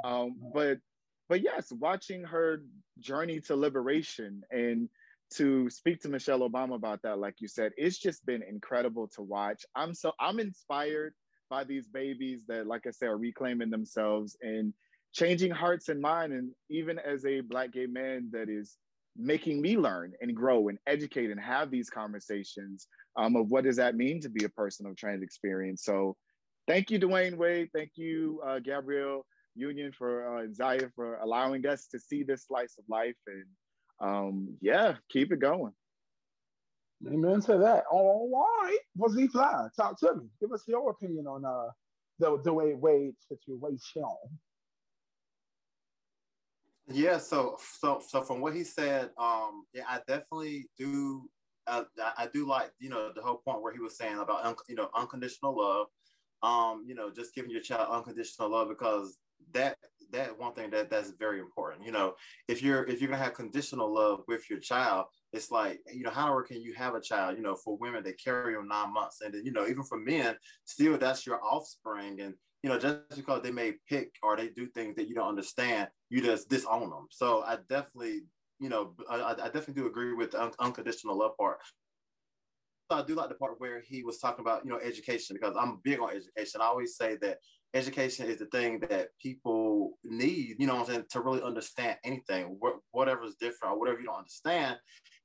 Um, 0.04 0.36
but 0.54 0.80
but 1.30 1.42
yes, 1.42 1.72
watching 1.72 2.24
her 2.24 2.64
journey 3.00 3.40
to 3.42 3.56
liberation 3.56 4.42
and 4.52 4.90
to 5.36 5.70
speak 5.70 6.02
to 6.02 6.10
Michelle 6.10 6.48
Obama 6.48 6.76
about 6.76 7.02
that, 7.04 7.20
like 7.20 7.36
you 7.40 7.48
said, 7.48 7.72
it's 7.78 7.98
just 7.98 8.26
been 8.26 8.44
incredible 8.44 9.08
to 9.16 9.22
watch. 9.22 9.64
I'm 9.76 9.94
so 9.94 10.12
I'm 10.20 10.40
inspired 10.40 11.14
by 11.50 11.64
these 11.64 11.88
babies 11.88 12.42
that, 12.48 12.68
like 12.68 12.88
I 12.88 12.92
said, 12.92 13.10
are 13.10 13.18
reclaiming 13.18 13.70
themselves 13.70 14.36
and 14.42 14.74
changing 15.14 15.52
hearts 15.52 15.90
and 15.90 16.02
minds. 16.02 16.36
And 16.36 16.52
even 16.70 17.00
as 17.00 17.26
a 17.26 17.42
black 17.42 17.72
gay 17.74 17.86
man 17.86 18.30
that 18.32 18.50
is 18.50 18.78
making 19.18 19.62
me 19.62 19.78
learn 19.78 20.14
and 20.22 20.36
grow 20.36 20.70
and 20.70 20.78
educate 20.88 21.32
and 21.32 21.40
have 21.40 21.70
these 21.70 21.90
conversations 21.90 22.88
um, 23.18 23.36
of 23.36 23.52
what 23.52 23.66
does 23.66 23.76
that 23.76 23.96
mean 23.96 24.22
to 24.22 24.30
be 24.30 24.46
a 24.46 24.50
person 24.50 24.86
of 24.86 24.96
trans 24.96 25.22
experience. 25.24 25.84
So 25.84 26.16
thank 26.68 26.90
you, 26.90 27.00
Dwyane 27.00 27.36
Wade. 27.36 27.70
Thank 27.74 27.92
you, 27.96 28.42
uh, 28.46 28.60
Gabrielle 28.60 29.26
Union 29.56 29.92
for 29.92 30.40
uh, 30.40 30.48
Zaya 30.54 30.90
for 30.96 31.16
allowing 31.18 31.66
us 31.66 31.88
to 31.88 32.00
see 32.00 32.24
this 32.24 32.46
slice 32.46 32.76
of 32.78 32.86
life 32.88 33.16
and 33.28 33.46
um, 34.00 34.58
yeah, 34.62 34.96
keep 35.10 35.32
it 35.32 35.40
going. 35.40 35.74
Amen 37.08 37.42
to 37.42 37.58
that. 37.58 37.84
All 37.92 38.30
right, 38.32 38.78
was 38.96 39.16
he 39.16 39.28
fly? 39.28 39.68
Talk 39.76 40.00
to 40.00 40.16
me. 40.16 40.26
Give 40.40 40.52
us 40.52 40.64
your 40.68 40.90
opinion 40.90 41.28
on 41.28 41.46
uh 41.46 41.70
the 42.20 42.40
the 42.44 42.54
way 42.54 42.74
Wade 42.74 43.16
situation. 43.28 44.04
Yeah, 46.88 47.18
so 47.18 47.58
so 47.80 48.02
so 48.08 48.22
from 48.22 48.42
what 48.42 48.54
he 48.56 48.64
said, 48.64 49.10
um, 49.18 49.66
yeah, 49.74 49.84
I 49.88 50.00
definitely 50.08 50.68
do. 50.78 51.30
Uh, 51.68 51.84
I 52.18 52.28
do 52.34 52.48
like 52.48 52.72
you 52.80 52.90
know 52.90 53.12
the 53.16 53.22
whole 53.22 53.38
point 53.38 53.62
where 53.62 53.74
he 53.74 53.80
was 53.80 53.98
saying 53.98 54.18
about 54.18 54.46
un- 54.46 54.56
you 54.68 54.76
know 54.76 54.90
unconditional 54.96 55.58
love, 55.58 55.88
um, 56.44 56.84
you 56.88 56.96
know 56.96 57.12
just 57.12 57.34
giving 57.34 57.52
your 57.52 57.62
child 57.62 57.88
unconditional 57.92 58.50
love 58.50 58.70
because 58.70 59.18
that 59.54 59.78
that 60.12 60.38
one 60.38 60.54
thing 60.54 60.70
that 60.72 60.90
that's 60.90 61.12
very 61.12 61.40
important. 61.40 61.86
You 61.86 61.92
know, 61.92 62.14
if 62.48 62.62
you're 62.62 62.84
if 62.84 63.02
you're 63.02 63.10
gonna 63.10 63.24
have 63.24 63.34
conditional 63.34 63.94
love 63.94 64.22
with 64.28 64.50
your 64.50 64.60
child, 64.60 65.06
it's 65.34 65.52
like 65.52 65.80
you 65.92 66.04
know, 66.04 66.10
how 66.10 66.42
can 66.44 66.62
you 66.62 66.74
have 66.74 66.96
a 66.96 67.02
child? 67.02 67.38
You 67.38 67.44
know, 67.44 67.56
for 67.56 67.78
women 67.78 68.04
they 68.04 68.14
carry 68.14 68.56
them 68.56 68.68
nine 68.68 68.94
months, 68.94 69.22
and 69.22 69.34
then, 69.34 69.46
you 69.46 69.52
know, 69.52 69.68
even 69.68 69.84
for 69.84 69.98
men, 69.98 70.36
still 70.66 70.98
that's 70.98 71.26
your 71.26 71.44
offspring, 71.44 72.20
and 72.22 72.34
you 72.64 72.70
know, 72.70 72.78
just 72.78 73.16
because 73.16 73.42
they 73.42 73.52
may 73.52 73.74
pick 73.90 74.14
or 74.22 74.38
they 74.38 74.50
do 74.50 74.68
things 74.68 74.96
that 74.96 75.08
you 75.08 75.16
don't 75.16 75.30
understand, 75.30 75.88
you 76.10 76.22
just 76.22 76.50
disown 76.50 76.90
them. 76.90 77.08
So 77.10 77.42
I 77.42 77.58
definitely, 77.70 78.22
you 78.60 78.70
know, 78.70 78.94
I, 79.10 79.32
I 79.32 79.46
definitely 79.46 79.76
do 79.76 79.88
agree 79.88 80.14
with 80.14 80.32
the 80.32 80.44
un- 80.44 80.52
unconditional 80.60 81.18
love 81.18 81.36
part. 81.38 81.58
I 82.92 83.04
do 83.04 83.16
like 83.16 83.30
the 83.30 83.36
part 83.36 83.60
where 83.60 83.82
he 83.82 84.04
was 84.04 84.20
talking 84.20 84.42
about, 84.42 84.64
you 84.66 84.72
know, 84.72 84.80
education 84.80 85.36
because 85.40 85.56
I'm 85.60 85.80
big 85.84 86.00
on 86.00 86.10
education. 86.10 86.62
I 86.62 86.66
always 86.66 86.96
say 86.96 87.18
that 87.22 87.40
education 87.74 88.28
is 88.28 88.38
the 88.38 88.46
thing 88.48 88.80
that 88.82 89.10
people 89.22 89.98
need, 90.04 90.56
you 90.60 90.68
know 90.68 90.78
I'm 90.78 90.86
saying, 90.86 91.06
to 91.12 91.22
really 91.22 91.42
understand 91.42 91.98
anything, 92.04 92.58
wh- 92.64 92.80
whatever's 92.94 93.36
different 93.36 93.76
or 93.76 93.80
whatever 93.80 94.00
you 94.00 94.06
don't 94.06 94.18
understand. 94.18 94.78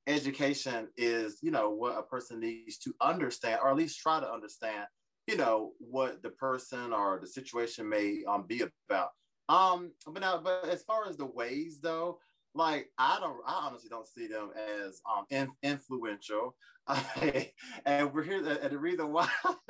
Education 0.07 0.89
is, 0.97 1.39
you 1.43 1.51
know, 1.51 1.71
what 1.71 1.99
a 1.99 2.03
person 2.03 2.41
needs 2.41 2.79
to 2.79 2.95
understand 3.01 3.61
or 3.63 3.71
at 3.71 3.77
least 3.77 4.01
try 4.01 4.21
to 4.21 4.31
understand, 4.31 4.87
you 5.27 5.37
know, 5.37 5.73
what 5.79 6.23
the 6.23 6.31
person 6.31 6.93
or 6.93 7.19
the 7.21 7.27
situation 7.27 7.89
may 7.89 8.23
um, 8.29 8.47
be 8.47 8.63
about. 8.89 9.11
Um, 9.49 9.93
but 10.07 10.21
now, 10.21 10.41
but 10.43 10.69
as 10.69 10.83
far 10.83 11.09
as 11.09 11.17
the 11.17 11.27
Wades 11.27 11.81
though, 11.81 12.19
like 12.55 12.91
I 12.99 13.19
don't, 13.21 13.39
I 13.47 13.67
honestly 13.67 13.91
don't 13.91 14.07
see 14.07 14.27
them 14.27 14.51
as 14.57 15.01
um 15.11 15.25
in, 15.31 15.51
influential. 15.63 16.55
and 17.85 18.13
we're 18.13 18.23
here, 18.23 18.45
and 18.63 18.73
the 18.73 18.79
reason 18.79 19.13
why, 19.13 19.29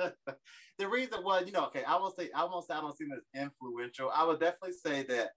the 0.77 0.87
reason 0.87 1.19
why, 1.23 1.41
you 1.41 1.51
know, 1.51 1.65
okay, 1.65 1.83
I 1.83 1.95
won't 1.97 2.15
say, 2.15 2.29
I 2.35 2.43
won't 2.43 2.65
say 2.65 2.75
I 2.75 2.81
don't 2.81 2.95
see 2.95 3.05
them 3.05 3.17
as 3.17 3.41
influential. 3.41 4.11
I 4.13 4.23
would 4.23 4.39
definitely 4.39 4.73
say 4.73 5.03
that, 5.03 5.29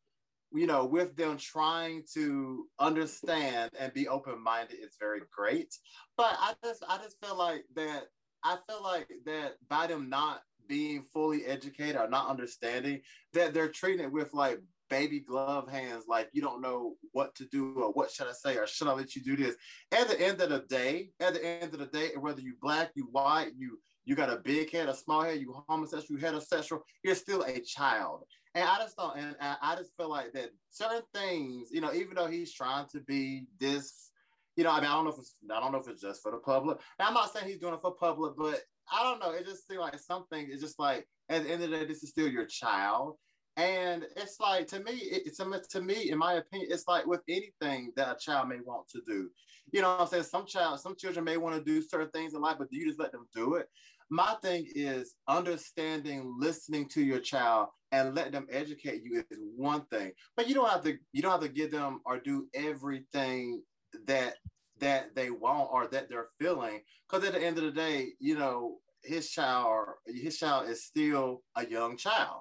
you 0.53 0.67
know, 0.67 0.85
with 0.85 1.17
them 1.17 1.37
trying 1.39 2.03
to 2.15 2.67
understand 2.79 3.71
and 3.79 3.95
be 3.95 4.09
open 4.09 4.43
minded, 4.43 4.77
it's 4.81 4.97
very 4.99 5.21
great. 5.35 5.75
But 6.17 6.37
I 6.39 6.55
just, 6.65 6.85
I 6.89 6.99
just 6.99 7.17
feel 7.25 7.37
like 7.37 7.65
that. 7.77 8.05
I 8.43 8.57
feel 8.67 8.83
like 8.83 9.09
that 9.27 9.57
by 9.69 9.87
them 9.87 10.09
not 10.09 10.41
being 10.67 11.03
fully 11.03 11.45
educated 11.45 11.97
or 11.97 12.09
not 12.09 12.31
understanding 12.31 13.01
that 13.35 13.53
they're 13.53 13.69
treating 13.69 14.05
it 14.05 14.13
with 14.13 14.33
like 14.33 14.61
baby 14.91 15.21
glove 15.21 15.71
hands, 15.71 16.05
like 16.09 16.29
you 16.33 16.43
don't 16.43 16.61
know 16.61 16.95
what 17.13 17.35
to 17.37 17.47
do 17.47 17.75
or 17.77 17.93
what 17.93 18.11
should 18.11 18.27
I 18.27 18.33
say 18.33 18.57
or 18.57 18.67
should 18.67 18.89
I 18.89 18.93
let 18.93 19.15
you 19.15 19.23
do 19.23 19.37
this. 19.37 19.57
At 19.93 20.09
the 20.09 20.21
end 20.21 20.41
of 20.43 20.51
the 20.51 20.65
day, 20.69 21.11
at 21.21 21.35
the 21.35 21.45
end 21.45 21.73
of 21.73 21.79
the 21.79 21.87
day, 21.87 22.11
whether 22.19 22.41
you 22.41 22.55
black, 22.61 22.91
you 22.95 23.09
white, 23.11 23.53
you 23.57 23.79
you 24.05 24.17
got 24.17 24.31
a 24.31 24.37
big 24.37 24.71
head, 24.73 24.89
a 24.89 24.95
small 24.95 25.23
head, 25.23 25.41
you 25.41 25.63
homosexual, 25.69 26.19
you 26.19 26.27
heterosexual, 26.27 26.81
you're 27.05 27.15
still 27.15 27.43
a 27.43 27.61
child. 27.61 28.25
And 28.55 28.69
I 28.69 28.79
just 28.79 28.97
don't, 28.97 29.17
and 29.17 29.37
I 29.41 29.77
just 29.77 29.97
feel 29.97 30.11
like 30.11 30.33
that 30.33 30.51
certain 30.71 31.03
things, 31.15 31.69
you 31.71 31.81
know, 31.81 31.93
even 31.93 32.17
though 32.17 32.27
he's 32.27 32.53
trying 32.53 32.87
to 32.93 33.01
be 33.01 33.45
this, 33.61 34.11
you 34.57 34.65
know, 34.65 34.73
I 34.73 34.81
mean, 34.81 34.91
I 34.91 34.95
don't 34.95 35.05
know 35.05 35.13
if 35.13 35.19
it's, 35.19 35.37
I 35.55 35.61
don't 35.61 35.71
know 35.71 35.79
if 35.79 35.87
it's 35.87 36.03
just 36.03 36.23
for 36.23 36.33
the 36.33 36.39
public. 36.39 36.79
Now, 36.99 37.07
I'm 37.07 37.15
not 37.15 37.33
saying 37.33 37.47
he's 37.47 37.59
doing 37.59 37.75
it 37.75 37.81
for 37.81 37.93
public, 37.93 38.33
but 38.37 38.61
I 38.93 39.05
don't 39.05 39.21
know. 39.21 39.31
It 39.31 39.47
just 39.47 39.69
seems 39.69 39.79
like 39.79 39.99
something 40.01 40.49
is 40.51 40.61
just 40.61 40.81
like 40.81 41.07
at 41.29 41.45
the 41.45 41.51
end 41.51 41.63
of 41.63 41.71
the 41.71 41.79
day, 41.79 41.85
this 41.85 42.03
is 42.03 42.11
still 42.11 42.29
your 42.29 42.47
child. 42.47 43.17
And 43.57 44.07
it's 44.17 44.41
like 44.41 44.67
to 44.69 44.81
me, 44.81 44.93
it's 44.93 45.39
to, 45.39 45.63
to 45.71 45.81
me, 45.81 46.11
in 46.11 46.19
my 46.19 46.35
opinion, 46.35 46.71
it's 46.73 46.89
like 46.89 47.07
with 47.07 47.21
anything 47.29 47.93
that 47.97 48.17
a 48.17 48.19
child 48.19 48.49
may 48.49 48.61
want 48.65 48.89
to 48.89 49.03
do. 49.07 49.29
You 49.73 49.83
know 49.83 49.97
I'm 49.99 50.07
saying? 50.07 50.25
Some 50.25 50.47
child, 50.47 50.81
some 50.81 50.97
children 50.97 51.25
may 51.25 51.37
want 51.37 51.57
to 51.57 51.63
do 51.63 51.83
certain 51.83 52.11
things 52.11 52.35
in 52.35 52.41
life, 52.41 52.57
but 52.59 52.71
do 52.71 52.77
you 52.77 52.87
just 52.87 53.01
let 53.01 53.13
them 53.13 53.27
do 53.35 53.55
it. 53.55 53.69
my 54.09 54.35
thing 54.43 54.67
is 54.75 55.15
understanding, 55.29 56.35
listening 56.39 56.89
to 56.89 57.03
your 57.03 57.21
child, 57.21 57.69
and 57.93 58.15
let 58.15 58.33
them 58.33 58.47
educate 58.51 59.03
you 59.05 59.25
is 59.31 59.39
one 59.57 59.85
thing. 59.87 60.13
But 60.37 60.49
you 60.49 60.55
don't 60.55 60.71
have 60.71 60.83
to 60.85 60.97
you 61.13 61.23
don't 61.23 61.33
have 61.33 61.41
to 61.41 61.49
give 61.49 61.71
them 61.71 62.01
or 62.05 62.19
do 62.19 62.47
everything 62.55 63.63
that 64.07 64.37
that 64.79 65.15
they 65.15 65.31
want 65.31 65.69
or 65.73 65.87
that 65.89 66.09
they're 66.09 66.29
feeling. 66.41 66.81
Because 67.09 67.27
at 67.27 67.35
the 67.35 67.45
end 67.45 67.59
of 67.59 67.65
the 67.65 67.71
day, 67.71 68.09
you 68.19 68.39
know, 68.39 68.79
his 69.03 69.31
child 69.31 69.67
or 69.67 69.97
his 70.07 70.39
child 70.39 70.69
is 70.69 70.85
still 70.85 71.43
a 71.57 71.67
young 71.67 71.97
child. 71.97 72.41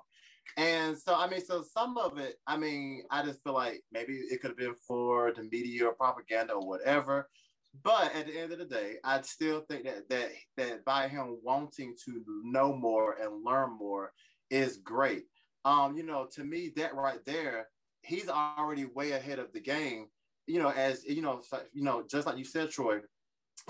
And 0.57 0.97
so, 0.97 1.15
I 1.15 1.29
mean, 1.29 1.43
so 1.43 1.63
some 1.63 1.97
of 1.97 2.17
it, 2.17 2.35
I 2.47 2.57
mean, 2.57 3.03
I 3.11 3.23
just 3.23 3.43
feel 3.43 3.53
like 3.53 3.81
maybe 3.91 4.13
it 4.13 4.41
could 4.41 4.51
have 4.51 4.57
been 4.57 4.75
for 4.87 5.33
the 5.33 5.43
media 5.43 5.85
or 5.85 5.93
propaganda 5.93 6.53
or 6.53 6.67
whatever. 6.67 7.27
But 7.83 8.15
at 8.15 8.27
the 8.27 8.39
end 8.39 8.51
of 8.51 8.59
the 8.59 8.65
day, 8.65 8.95
I 9.03 9.21
still 9.21 9.61
think 9.69 9.85
that 9.85 10.09
that 10.09 10.31
that 10.57 10.85
by 10.85 11.07
him 11.07 11.37
wanting 11.43 11.95
to 12.05 12.23
know 12.43 12.75
more 12.75 13.17
and 13.21 13.43
learn 13.45 13.77
more 13.77 14.11
is 14.49 14.77
great. 14.77 15.25
Um, 15.65 15.95
you 15.95 16.03
know, 16.03 16.27
to 16.33 16.43
me, 16.43 16.71
that 16.77 16.95
right 16.95 17.23
there, 17.25 17.67
he's 18.01 18.27
already 18.27 18.85
way 18.85 19.11
ahead 19.11 19.39
of 19.39 19.53
the 19.53 19.59
game. 19.59 20.07
You 20.47 20.59
know, 20.59 20.69
as 20.69 21.05
you 21.05 21.21
know, 21.21 21.41
you 21.71 21.83
know, 21.83 22.03
just 22.09 22.25
like 22.25 22.37
you 22.37 22.43
said, 22.43 22.71
Troy, 22.71 23.01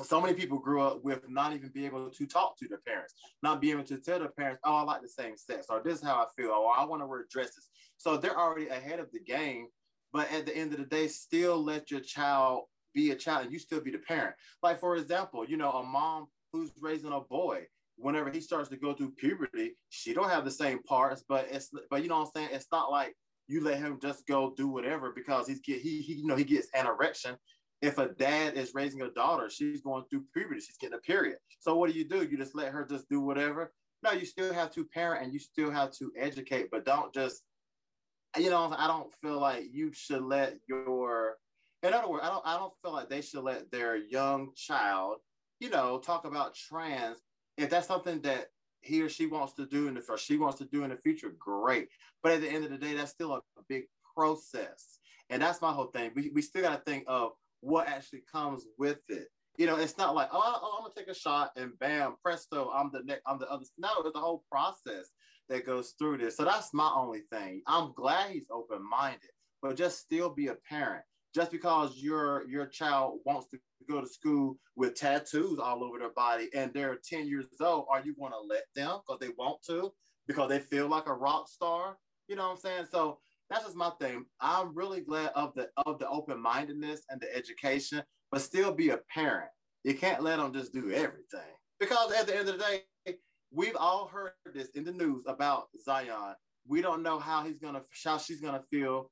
so 0.04 0.22
many 0.22 0.34
people 0.34 0.58
grew 0.58 0.82
up 0.82 1.04
with 1.04 1.28
not 1.30 1.54
even 1.54 1.70
being 1.70 1.88
able 1.88 2.10
to 2.10 2.26
talk 2.26 2.58
to 2.58 2.68
their 2.68 2.80
parents, 2.86 3.14
not 3.44 3.62
being 3.62 3.74
able 3.74 3.84
to 3.86 3.98
tell 3.98 4.20
their 4.20 4.30
parents, 4.30 4.62
"Oh, 4.64 4.76
I 4.76 4.82
like 4.84 5.02
the 5.02 5.10
same 5.10 5.38
sex," 5.38 5.68
or 5.70 5.82
"This 5.82 6.00
is 6.00 6.04
how 6.04 6.16
I 6.16 6.28
feel," 6.36 6.52
or 6.52 6.78
"I 6.78 6.84
want 6.86 7.02
to 7.02 7.08
wear 7.08 7.26
dresses." 7.30 7.70
So 7.98 8.18
they're 8.18 8.38
already 8.38 8.68
ahead 8.68 9.00
of 9.00 9.12
the 9.12 9.20
game. 9.20 9.68
But 10.12 10.32
at 10.32 10.46
the 10.46 10.56
end 10.58 10.74
of 10.74 10.80
the 10.80 10.86
day, 10.86 11.08
still 11.08 11.64
let 11.64 11.92
your 11.92 12.00
child 12.00 12.64
be 12.94 13.12
a 13.12 13.16
child, 13.16 13.44
and 13.44 13.54
you 13.54 13.60
still 13.60 13.82
be 13.82 13.92
the 13.92 14.00
parent. 14.00 14.36
Like 14.64 14.80
for 14.80 14.96
example, 14.96 15.46
you 15.46 15.58
know, 15.58 15.72
a 15.72 15.84
mom 15.84 16.28
who's 16.52 16.72
raising 16.82 17.12
a 17.12 17.22
boy, 17.22 17.68
whenever 17.98 18.32
he 18.32 18.42
starts 18.42 18.70
to 18.70 18.78
go 18.78 18.94
through 18.94 19.12
puberty, 19.12 19.76
she 19.90 20.14
don't 20.14 20.30
have 20.30 20.46
the 20.46 20.52
same 20.52 20.82
parts, 20.84 21.24
but 21.28 21.48
it's 21.52 21.70
but 21.90 22.02
you 22.02 22.10
know 22.10 22.20
what 22.20 22.28
I'm 22.28 22.32
saying. 22.36 22.50
It's 22.54 22.72
not 22.72 22.92
like 22.92 23.16
you 23.48 23.64
let 23.64 23.80
him 23.80 24.00
just 24.02 24.26
go 24.28 24.54
do 24.56 24.68
whatever 24.68 25.12
because 25.12 25.48
he's 25.48 25.60
get 25.60 25.82
he, 25.82 26.02
he 26.02 26.14
you 26.14 26.26
know 26.26 26.36
he 26.36 26.44
gets 26.44 26.70
an 26.74 26.88
erection 26.88 27.36
if 27.82 27.98
a 27.98 28.10
dad 28.10 28.56
is 28.56 28.74
raising 28.74 29.02
a 29.02 29.10
daughter, 29.10 29.50
she's 29.50 29.82
going 29.82 30.04
through 30.10 30.26
puberty, 30.34 30.60
she's 30.60 30.78
getting 30.78 30.98
a 30.98 31.02
period. 31.02 31.38
So 31.60 31.76
what 31.76 31.92
do 31.92 31.98
you 31.98 32.04
do? 32.08 32.24
You 32.24 32.38
just 32.38 32.56
let 32.56 32.72
her 32.72 32.86
just 32.86 33.10
do 33.10 33.22
whatever? 33.22 33.72
No, 34.04 34.12
you 34.12 34.26
still 34.26 34.54
have 34.54 34.72
to 34.72 34.86
parent 34.86 35.24
and 35.24 35.34
you 35.34 35.40
still 35.40 35.72
have 35.72 35.92
to 35.94 36.12
educate, 36.18 36.70
but 36.72 36.86
don't 36.86 37.14
just, 37.14 37.42
you 38.38 38.50
know, 38.50 38.74
I 38.78 38.88
don't 38.88 39.14
feel 39.22 39.40
like 39.40 39.66
you 39.72 39.92
should 39.94 40.24
let 40.24 40.56
your, 40.68 41.38
in 41.84 41.94
other 41.94 42.10
words, 42.10 42.24
I 42.26 42.30
don't, 42.30 42.46
I 42.46 42.58
don't 42.58 42.74
feel 42.82 42.94
like 42.94 43.10
they 43.10 43.22
should 43.22 43.44
let 43.44 43.72
their 43.72 43.96
young 43.96 44.50
child, 44.56 45.18
you 45.60 45.70
know, 45.70 46.00
talk 46.00 46.26
about 46.26 46.56
trans. 46.56 47.20
If 47.58 47.70
that's 47.70 47.88
something 47.88 48.22
that 48.22 48.48
he 48.82 49.02
or 49.02 49.10
she 49.10 49.26
wants 49.26 49.54
to 49.54 49.66
do 49.66 49.88
in 49.88 49.96
the, 49.96 50.04
or 50.08 50.18
she 50.18 50.38
wants 50.38 50.58
to 50.60 50.66
do 50.66 50.84
in 50.84 50.90
the 50.90 50.98
future, 50.98 51.34
great. 51.38 51.88
But 52.24 52.34
at 52.34 52.42
the 52.42 52.50
end 52.50 52.66
of 52.66 52.72
the 52.72 52.78
day, 52.78 52.94
that's 52.94 53.12
still 53.12 53.34
a, 53.34 53.38
a 53.38 53.64
big 53.68 53.84
process. 54.16 55.00
And 55.30 55.42
that's 55.42 55.62
my 55.62 55.72
whole 55.72 55.88
thing. 55.88 56.12
We, 56.16 56.32
we 56.34 56.42
still 56.42 56.62
got 56.62 56.78
to 56.78 56.92
think 56.92 57.04
of 57.08 57.32
what 57.62 57.88
actually 57.88 58.24
comes 58.32 58.66
with 58.78 59.00
it. 59.10 59.28
You 59.58 59.68
know, 59.68 59.78
it's 59.78 59.98
not 59.98 60.16
like, 60.16 60.30
oh, 60.32 60.42
oh, 60.42 60.78
I'm 60.78 60.84
gonna 60.84 60.94
take 60.96 61.14
a 61.14 61.20
shot 61.20 61.52
and 61.58 61.78
bam, 61.80 62.16
presto, 62.24 62.72
I'm 62.74 62.92
the 62.94 63.04
next, 63.04 63.22
I'm 63.28 63.40
the 63.40 63.50
other. 63.50 63.66
No, 63.78 63.90
it's 64.00 64.14
the 64.14 64.20
whole 64.20 64.44
process 64.50 65.10
that 65.50 65.66
goes 65.66 65.96
through 66.00 66.20
this. 66.20 66.38
So 66.38 66.46
that's 66.46 66.74
my 66.74 66.90
only 66.96 67.22
thing. 67.32 67.62
I'm 67.68 67.92
glad 67.94 68.32
he's 68.32 68.48
open-minded, 68.52 69.32
but 69.62 69.76
just 69.76 70.00
still 70.00 70.30
be 70.30 70.48
a 70.48 70.56
parent. 70.70 71.04
Just 71.36 71.52
because 71.52 71.98
your 71.98 72.48
your 72.48 72.66
child 72.68 73.20
wants 73.26 73.50
to 73.50 73.60
go 73.90 74.02
to 74.02 74.08
school 74.08 74.58
with 74.76 74.96
tattoos 74.96 75.60
all 75.60 75.84
over 75.84 76.00
their 76.00 76.14
body 76.14 76.50
and 76.56 76.72
they're 76.74 76.98
10 77.08 77.28
years 77.28 77.46
old, 77.60 77.86
are 77.92 78.02
you 78.04 78.16
gonna 78.20 78.36
let 78.48 78.64
them 78.76 79.00
because 79.06 79.20
they 79.20 79.34
want 79.38 79.62
to, 79.68 79.92
because 80.28 80.50
they 80.50 80.60
feel 80.60 80.88
like 80.88 81.08
a 81.08 81.14
rock 81.14 81.50
star? 81.50 81.98
You 82.28 82.36
know 82.36 82.44
what 82.44 82.52
I'm 82.52 82.58
saying? 82.58 82.86
So 82.92 83.20
that's 83.50 83.66
just 83.66 83.76
my 83.76 83.92
thing. 84.00 84.26
I'm 84.40 84.76
really 84.76 85.02
glad 85.02 85.32
of 85.36 85.54
the 85.56 85.70
of 85.86 86.00
the 86.00 86.08
open 86.08 86.42
mindedness 86.42 87.02
and 87.10 87.20
the 87.20 87.36
education, 87.36 88.04
but 88.32 88.42
still 88.42 88.72
be 88.72 88.90
a 88.90 89.00
parent. 89.14 89.50
You 89.84 89.96
can't 89.96 90.22
let 90.22 90.38
them 90.38 90.54
just 90.54 90.74
do 90.74 90.92
everything 90.92 91.54
because 91.80 92.12
at 92.12 92.28
the 92.28 92.36
end 92.36 92.50
of 92.50 92.58
the 92.58 92.64
day, 92.64 93.16
we've 93.52 93.76
all 93.76 94.08
heard 94.08 94.32
this 94.54 94.70
in 94.70 94.84
the 94.84 94.92
news 94.92 95.24
about 95.26 95.68
Zion. 95.84 96.36
We 96.68 96.82
don't 96.82 97.02
know 97.02 97.20
how 97.20 97.44
he's 97.44 97.60
gonna 97.60 97.82
how 98.04 98.18
she's 98.18 98.42
gonna 98.42 98.64
feel 98.70 99.10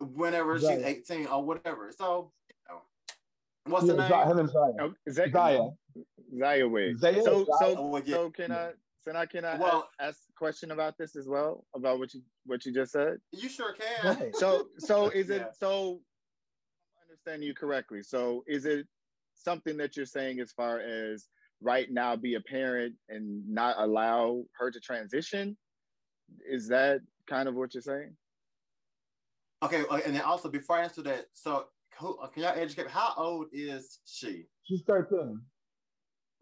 whenever 0.00 0.58
Zion. 0.58 0.78
she's 0.78 1.10
18 1.10 1.26
or 1.26 1.44
whatever. 1.44 1.92
So, 1.96 2.32
you 2.48 2.74
know, 2.74 2.80
what's 3.66 3.86
yeah, 3.86 3.92
oh, 3.92 3.96
the 4.28 4.34
name? 4.34 4.48
Zion. 4.48 4.48
Zion. 4.48 4.76
Oh, 4.80 5.12
Zion. 5.12 5.32
Zion. 5.32 5.76
Zion. 6.38 6.98
Zion. 6.98 7.24
So, 7.24 7.44
so, 7.44 7.74
oh, 7.78 8.02
so 8.06 8.30
can 8.30 8.52
I 8.52 8.70
Can 9.04 9.16
I? 9.16 9.26
can 9.26 9.44
I 9.44 9.56
well, 9.56 9.88
ask, 10.00 10.08
ask, 10.08 10.18
a 10.25 10.25
question 10.36 10.70
about 10.70 10.96
this 10.98 11.16
as 11.16 11.26
well 11.26 11.64
about 11.74 11.98
what 11.98 12.14
you 12.14 12.22
what 12.44 12.64
you 12.64 12.72
just 12.72 12.92
said? 12.92 13.18
You 13.32 13.48
sure 13.48 13.74
can. 13.74 14.32
So 14.34 14.68
so 14.78 15.08
is 15.14 15.30
it 15.30 15.42
yeah. 15.46 15.52
so 15.58 16.00
I 16.98 17.10
understand 17.10 17.42
you 17.44 17.54
correctly. 17.54 18.02
So 18.02 18.44
is 18.46 18.64
it 18.64 18.86
something 19.34 19.76
that 19.78 19.96
you're 19.96 20.06
saying 20.06 20.40
as 20.40 20.52
far 20.52 20.80
as 20.80 21.26
right 21.60 21.90
now 21.90 22.16
be 22.16 22.34
a 22.34 22.40
parent 22.40 22.94
and 23.08 23.42
not 23.48 23.76
allow 23.78 24.44
her 24.58 24.70
to 24.70 24.80
transition? 24.80 25.56
Is 26.48 26.68
that 26.68 27.00
kind 27.28 27.48
of 27.48 27.54
what 27.54 27.74
you're 27.74 27.82
saying? 27.82 28.16
Okay, 29.62 29.84
uh, 29.90 30.00
and 30.04 30.14
then 30.14 30.22
also 30.22 30.50
before 30.50 30.76
I 30.76 30.82
answer 30.82 31.02
that, 31.02 31.26
so 31.32 31.66
who, 31.98 32.18
can 32.34 32.42
y'all 32.42 32.52
educate? 32.54 32.88
How 32.88 33.14
old 33.16 33.46
is 33.52 34.00
she? 34.04 34.46
She's 34.64 34.82
13. 34.86 35.40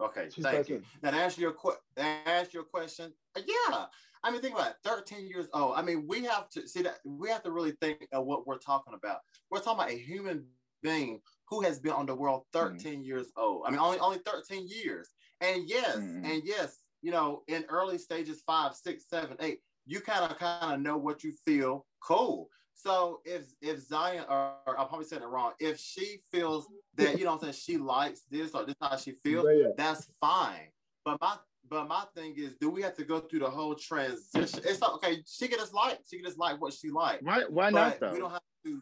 Okay, 0.01 0.29
She's 0.33 0.45
thank 0.45 0.59
13. 0.59 0.77
you. 0.77 0.83
Now 1.03 1.11
to 1.13 1.17
answer 1.17 1.41
your 1.41 1.53
que- 1.53 2.03
answer 2.27 2.51
your 2.53 2.65
question, 2.65 3.13
uh, 3.37 3.41
yeah. 3.47 3.87
I 4.25 4.31
mean, 4.31 4.41
think 4.41 4.55
about 4.55 4.71
it. 4.71 4.77
13 4.85 5.29
years 5.29 5.49
old. 5.53 5.75
I 5.77 5.83
mean, 5.83 6.07
we 6.09 6.25
have 6.25 6.49
to 6.51 6.67
see 6.67 6.83
that 6.83 6.97
we 7.05 7.29
have 7.29 7.43
to 7.43 7.53
really 7.53 7.73
think 7.81 8.09
of 8.13 8.25
what 8.25 8.47
we're 8.47 8.59
talking 8.59 8.95
about. 8.95 9.19
We're 9.51 9.61
talking 9.61 9.85
about 9.85 9.93
a 9.93 9.99
human 9.99 10.47
being 10.83 11.21
who 11.49 11.61
has 11.61 11.79
been 11.79 11.93
on 11.93 12.07
the 12.07 12.15
world 12.15 12.45
mm-hmm. 12.55 12.77
13 12.77 13.01
mm. 13.03 13.07
years 13.07 13.33
old. 13.37 13.65
I 13.67 13.71
mean, 13.71 13.81
only 13.81 13.99
only 13.99 14.19
13 14.19 14.67
years. 14.67 15.11
And 15.41 15.69
yes, 15.69 15.97
mm. 15.97 16.25
and 16.25 16.43
yes, 16.45 16.79
you 17.03 17.11
know, 17.11 17.43
in 17.49 17.65
early 17.69 17.99
stages 17.99 18.43
five, 18.47 18.75
six, 18.75 19.05
seven, 19.09 19.37
eight, 19.41 19.59
you 19.87 20.01
kind 20.01 20.31
of 20.31 20.39
kind 20.39 20.75
of 20.75 20.81
know 20.81 20.97
what 20.97 21.23
you 21.23 21.33
feel. 21.45 21.87
Cool. 22.03 22.49
So 22.75 23.21
if 23.25 23.45
if 23.63 23.81
Zion, 23.81 24.25
or, 24.29 24.53
or 24.67 24.79
I'm 24.79 24.89
probably 24.89 25.07
saying 25.07 25.23
it 25.23 25.29
wrong, 25.29 25.53
if 25.61 25.79
she 25.79 26.19
feels 26.33 26.67
that 26.97 27.19
you 27.19 27.25
know, 27.25 27.33
I'm 27.33 27.39
saying 27.39 27.53
she 27.53 27.79
likes 27.79 28.23
this 28.31 28.51
or 28.53 28.67
this 28.67 28.75
how 28.81 28.97
she 28.97 29.13
feels, 29.25 29.47
yeah, 29.49 29.63
yeah. 29.63 29.69
that's 29.77 30.11
fine. 30.21 30.69
But 31.05 31.21
my 31.21 31.37
but 31.71 31.89
my 31.89 32.05
thing 32.15 32.35
is, 32.37 32.55
do 32.61 32.69
we 32.71 32.83
have 32.83 32.95
to 32.97 33.05
go 33.05 33.21
through 33.21 33.41
the 33.41 33.51
whole 33.51 33.75
transition? 33.75 34.61
It's 34.65 34.81
not, 34.81 34.95
okay. 34.95 35.23
She 35.27 35.49
can 35.49 35.59
just 35.59 35.73
like 35.73 36.01
she 36.09 36.17
can 36.17 36.27
just 36.27 36.39
like 36.39 36.61
what 36.61 36.75
she 36.75 36.91
like. 36.91 37.21
Why? 37.23 37.45
Why 37.49 37.71
not? 37.71 38.01
Though? 38.01 38.13
We 38.13 38.19
don't 38.19 38.33
have 38.33 38.43
to. 38.67 38.81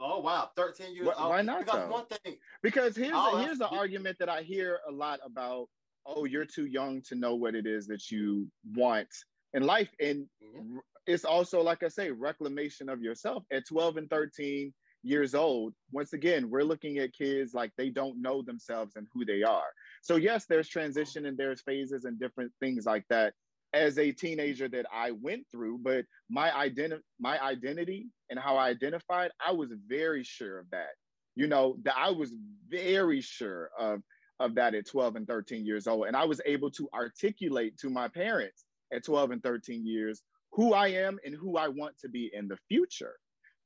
Oh 0.00 0.20
wow, 0.20 0.50
thirteen 0.56 0.94
years. 0.94 1.08
Why, 1.08 1.28
why 1.28 1.42
not? 1.42 1.60
Because 1.60 1.86
though? 1.86 1.92
one 1.92 2.06
thing. 2.06 2.36
Because 2.62 2.96
here's 2.96 3.12
a, 3.12 3.42
here's 3.42 3.58
the 3.58 3.68
argument 3.68 4.16
that 4.18 4.30
I 4.30 4.40
hear 4.40 4.80
a 4.88 4.92
lot 4.92 5.20
about. 5.22 5.68
Oh, 6.06 6.24
you're 6.24 6.46
too 6.46 6.64
young 6.64 7.02
to 7.02 7.14
know 7.14 7.34
what 7.34 7.54
it 7.54 7.66
is 7.66 7.86
that 7.88 8.10
you 8.10 8.48
want 8.74 9.08
in 9.52 9.64
life, 9.64 9.90
and 10.00 10.26
mm-hmm 10.42 10.78
it's 11.10 11.24
also 11.24 11.60
like 11.62 11.82
I 11.82 11.88
say, 11.88 12.10
reclamation 12.10 12.88
of 12.88 13.02
yourself 13.02 13.44
at 13.52 13.66
12 13.66 13.96
and 13.96 14.10
13 14.10 14.72
years 15.02 15.34
old. 15.34 15.74
Once 15.92 16.12
again, 16.12 16.50
we're 16.50 16.62
looking 16.62 16.98
at 16.98 17.12
kids 17.12 17.52
like 17.54 17.72
they 17.76 17.90
don't 17.90 18.20
know 18.20 18.42
themselves 18.42 18.96
and 18.96 19.06
who 19.12 19.24
they 19.24 19.42
are. 19.42 19.68
So 20.02 20.16
yes, 20.16 20.46
there's 20.48 20.68
transition 20.68 21.26
and 21.26 21.36
there's 21.36 21.62
phases 21.62 22.04
and 22.04 22.18
different 22.18 22.52
things 22.60 22.86
like 22.86 23.04
that 23.10 23.34
as 23.72 23.98
a 23.98 24.12
teenager 24.12 24.68
that 24.68 24.86
I 24.92 25.12
went 25.12 25.46
through, 25.50 25.78
but 25.78 26.04
my 26.28 26.54
identity 26.56 27.02
my 27.18 27.40
identity 27.40 28.08
and 28.28 28.38
how 28.38 28.56
I 28.56 28.68
identified, 28.68 29.30
I 29.44 29.52
was 29.52 29.72
very 29.88 30.24
sure 30.24 30.58
of 30.58 30.70
that. 30.70 30.90
You 31.36 31.46
know, 31.46 31.76
that 31.84 31.94
I 31.96 32.10
was 32.10 32.34
very 32.68 33.20
sure 33.20 33.70
of 33.78 34.00
of 34.38 34.54
that 34.54 34.74
at 34.74 34.88
12 34.88 35.16
and 35.16 35.26
13 35.26 35.66
years 35.66 35.86
old 35.86 36.06
and 36.06 36.16
I 36.16 36.24
was 36.24 36.40
able 36.46 36.70
to 36.70 36.88
articulate 36.94 37.76
to 37.78 37.90
my 37.90 38.08
parents 38.08 38.64
at 38.90 39.04
12 39.04 39.32
and 39.32 39.42
13 39.42 39.86
years 39.86 40.22
who 40.52 40.74
I 40.74 40.88
am 40.88 41.18
and 41.24 41.34
who 41.34 41.56
I 41.56 41.68
want 41.68 41.98
to 42.00 42.08
be 42.08 42.30
in 42.32 42.48
the 42.48 42.58
future. 42.68 43.14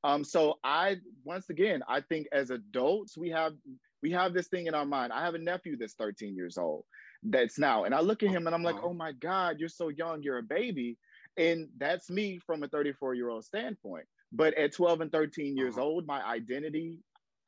Um, 0.03 0.23
so 0.23 0.59
I 0.63 0.97
once 1.25 1.49
again, 1.49 1.83
I 1.89 2.01
think 2.01 2.27
as 2.31 2.51
adults, 2.51 3.17
we 3.17 3.31
have 3.31 3.55
we 4.03 4.11
have 4.11 4.35
this 4.35 4.49
thing 4.49 4.67
in 4.67 4.75
our 4.75 4.85
mind. 4.85 5.13
I 5.13 5.25
have 5.25 5.35
a 5.35 5.39
nephew 5.39 5.79
that's 5.79 5.95
13 5.95 6.37
years 6.37 6.59
old 6.59 6.85
that's 7.23 7.59
now, 7.59 7.85
and 7.85 7.95
I 7.95 8.01
look 8.01 8.23
at 8.23 8.29
him 8.29 8.47
and 8.47 8.55
I'm 8.55 8.63
like, 8.63 8.77
uh-huh. 8.77 8.89
oh 8.89 8.95
my 8.95 9.13
God, 9.13 9.57
you're 9.59 9.71
so 9.71 9.89
young, 9.89 10.23
you're 10.23 10.39
a 10.39 10.43
baby. 10.43 10.99
And 11.37 11.69
that's 11.79 12.11
me 12.11 12.39
from 12.39 12.63
a 12.63 12.69
34 12.69 13.15
year 13.15 13.31
old 13.31 13.45
standpoint. 13.45 14.05
But 14.31 14.55
at 14.55 14.73
12 14.73 15.01
and 15.01 15.13
13 15.13 15.57
years 15.57 15.75
uh-huh. 15.75 15.85
old, 15.85 16.07
my 16.07 16.23
identity 16.23 16.99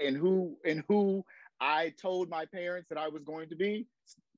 and 0.01 0.16
who 0.16 0.57
and 0.64 0.83
who 0.88 1.25
I 1.61 1.92
told 2.01 2.31
my 2.31 2.46
parents 2.46 2.88
that 2.88 2.99
I 2.99 3.09
was 3.09 3.22
going 3.22 3.49
to 3.51 3.57
be 3.57 3.87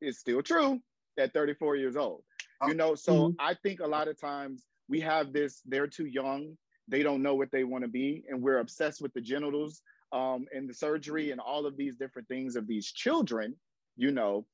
is 0.01 0.19
still 0.19 0.43
true 0.43 0.81
at 1.19 1.33
34 1.33 1.77
years 1.77 1.97
old. 1.97 2.23
You 2.67 2.75
know, 2.75 2.97
so 2.97 3.13
mm-hmm. 3.13 3.35
I 3.39 3.55
think 3.55 3.79
a 3.79 3.87
lot 3.87 4.09
of 4.09 4.21
times 4.21 4.65
we 4.89 5.01
have 5.01 5.33
this 5.33 5.61
they're 5.67 5.87
too 5.87 6.07
young 6.07 6.57
they 6.89 7.03
don't 7.03 7.23
know 7.23 7.35
what 7.35 7.51
they 7.51 7.65
want 7.65 7.85
to 7.85 7.89
be 7.89 8.25
and 8.29 8.43
we're 8.43 8.59
obsessed 8.59 9.03
with 9.03 9.13
the 9.13 9.21
genitals 9.21 9.83
um, 10.13 10.47
and 10.55 10.69
the 10.69 10.75
surgery 10.75 11.31
and 11.33 11.41
all 11.41 11.67
of 11.67 11.77
these 11.77 11.97
different 11.97 12.27
things 12.29 12.57
of 12.57 12.67
these 12.67 12.91
children 12.93 13.55
you 13.97 14.11
know 14.11 14.47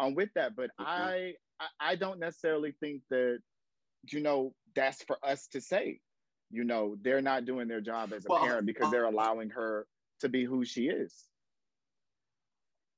I'm 0.00 0.14
with 0.14 0.30
that, 0.34 0.56
but 0.56 0.70
mm-hmm. 0.80 0.86
I, 0.86 1.34
I 1.78 1.94
don't 1.94 2.18
necessarily 2.18 2.74
think 2.80 3.02
that 3.10 3.38
you 4.10 4.20
know 4.20 4.54
that's 4.74 5.02
for 5.02 5.18
us 5.22 5.46
to 5.48 5.60
say. 5.60 6.00
You 6.50 6.64
know, 6.64 6.96
they're 7.00 7.22
not 7.22 7.44
doing 7.44 7.68
their 7.68 7.80
job 7.80 8.12
as 8.12 8.24
a 8.24 8.28
well, 8.28 8.42
parent 8.42 8.66
because 8.66 8.90
they're 8.90 9.04
allowing 9.04 9.50
her 9.50 9.86
to 10.20 10.28
be 10.28 10.44
who 10.44 10.64
she 10.64 10.88
is. 10.88 11.14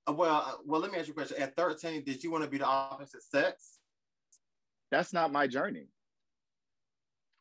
Uh, 0.09 0.14
well, 0.14 0.44
uh, 0.46 0.52
well, 0.64 0.81
let 0.81 0.90
me 0.90 0.98
ask 0.98 1.09
you 1.09 1.12
a 1.12 1.16
question. 1.16 1.37
At 1.38 1.55
13, 1.55 2.02
did 2.02 2.24
you 2.24 2.31
want 2.31 2.44
to 2.44 2.50
be 2.50 2.59
the 2.59 2.64
opposite 2.64 3.22
sex? 3.22 3.78
That's 4.90 5.12
not 5.12 5.33
my 5.33 5.46
journey. 5.46 5.88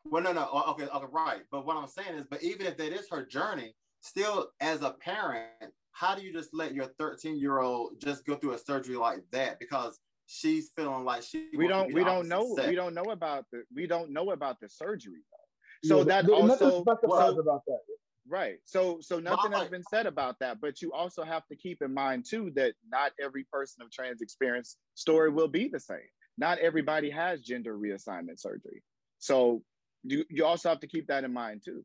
Well, 0.05 0.23
no, 0.23 0.33
no, 0.33 0.49
oh, 0.51 0.71
okay, 0.71 0.85
okay, 0.85 1.05
right. 1.11 1.41
But 1.51 1.65
what 1.65 1.77
I'm 1.77 1.87
saying 1.87 2.17
is, 2.17 2.25
but 2.29 2.43
even 2.43 2.65
if 2.65 2.77
that 2.77 2.91
is 2.91 3.07
her 3.09 3.25
journey, 3.25 3.75
still 4.01 4.49
as 4.59 4.81
a 4.81 4.91
parent, 4.91 5.73
how 5.91 6.15
do 6.15 6.23
you 6.23 6.33
just 6.33 6.53
let 6.53 6.73
your 6.73 6.87
13 6.99 7.39
year 7.39 7.59
old 7.59 7.93
just 7.99 8.25
go 8.25 8.35
through 8.35 8.53
a 8.53 8.57
surgery 8.57 8.95
like 8.95 9.23
that? 9.31 9.59
Because 9.59 9.99
she's 10.25 10.69
feeling 10.75 11.05
like 11.05 11.23
she 11.23 11.49
we 11.55 11.67
don't 11.67 11.93
we 11.93 12.03
don't 12.03 12.27
know 12.27 12.55
sex. 12.55 12.67
we 12.67 12.75
don't 12.75 12.93
know 12.93 13.11
about 13.11 13.45
the 13.51 13.63
we 13.75 13.85
don't 13.85 14.11
know 14.11 14.31
about 14.31 14.59
the 14.59 14.69
surgery 14.69 15.21
though. 15.31 15.87
So 15.87 15.97
yeah, 15.99 16.21
that 16.21 16.29
also 16.29 16.83
well, 17.03 17.39
about 17.39 17.61
that. 17.67 17.79
Right. 18.27 18.59
So 18.65 18.99
so 19.01 19.19
nothing 19.19 19.51
has 19.51 19.67
been 19.69 19.83
said 19.83 20.05
about 20.05 20.39
that, 20.39 20.61
but 20.61 20.81
you 20.81 20.93
also 20.93 21.23
have 21.23 21.45
to 21.47 21.55
keep 21.55 21.81
in 21.81 21.93
mind 21.93 22.25
too 22.27 22.51
that 22.55 22.73
not 22.89 23.11
every 23.21 23.45
person 23.51 23.81
of 23.81 23.91
trans 23.91 24.21
experience 24.21 24.77
story 24.95 25.29
will 25.29 25.47
be 25.47 25.67
the 25.67 25.79
same. 25.79 25.97
Not 26.37 26.59
everybody 26.59 27.09
has 27.09 27.41
gender 27.41 27.77
reassignment 27.77 28.39
surgery. 28.39 28.83
So 29.19 29.63
you 30.03 30.25
you 30.29 30.45
also 30.45 30.69
have 30.69 30.79
to 30.81 30.87
keep 30.87 31.07
that 31.07 31.23
in 31.23 31.33
mind 31.33 31.61
too. 31.63 31.83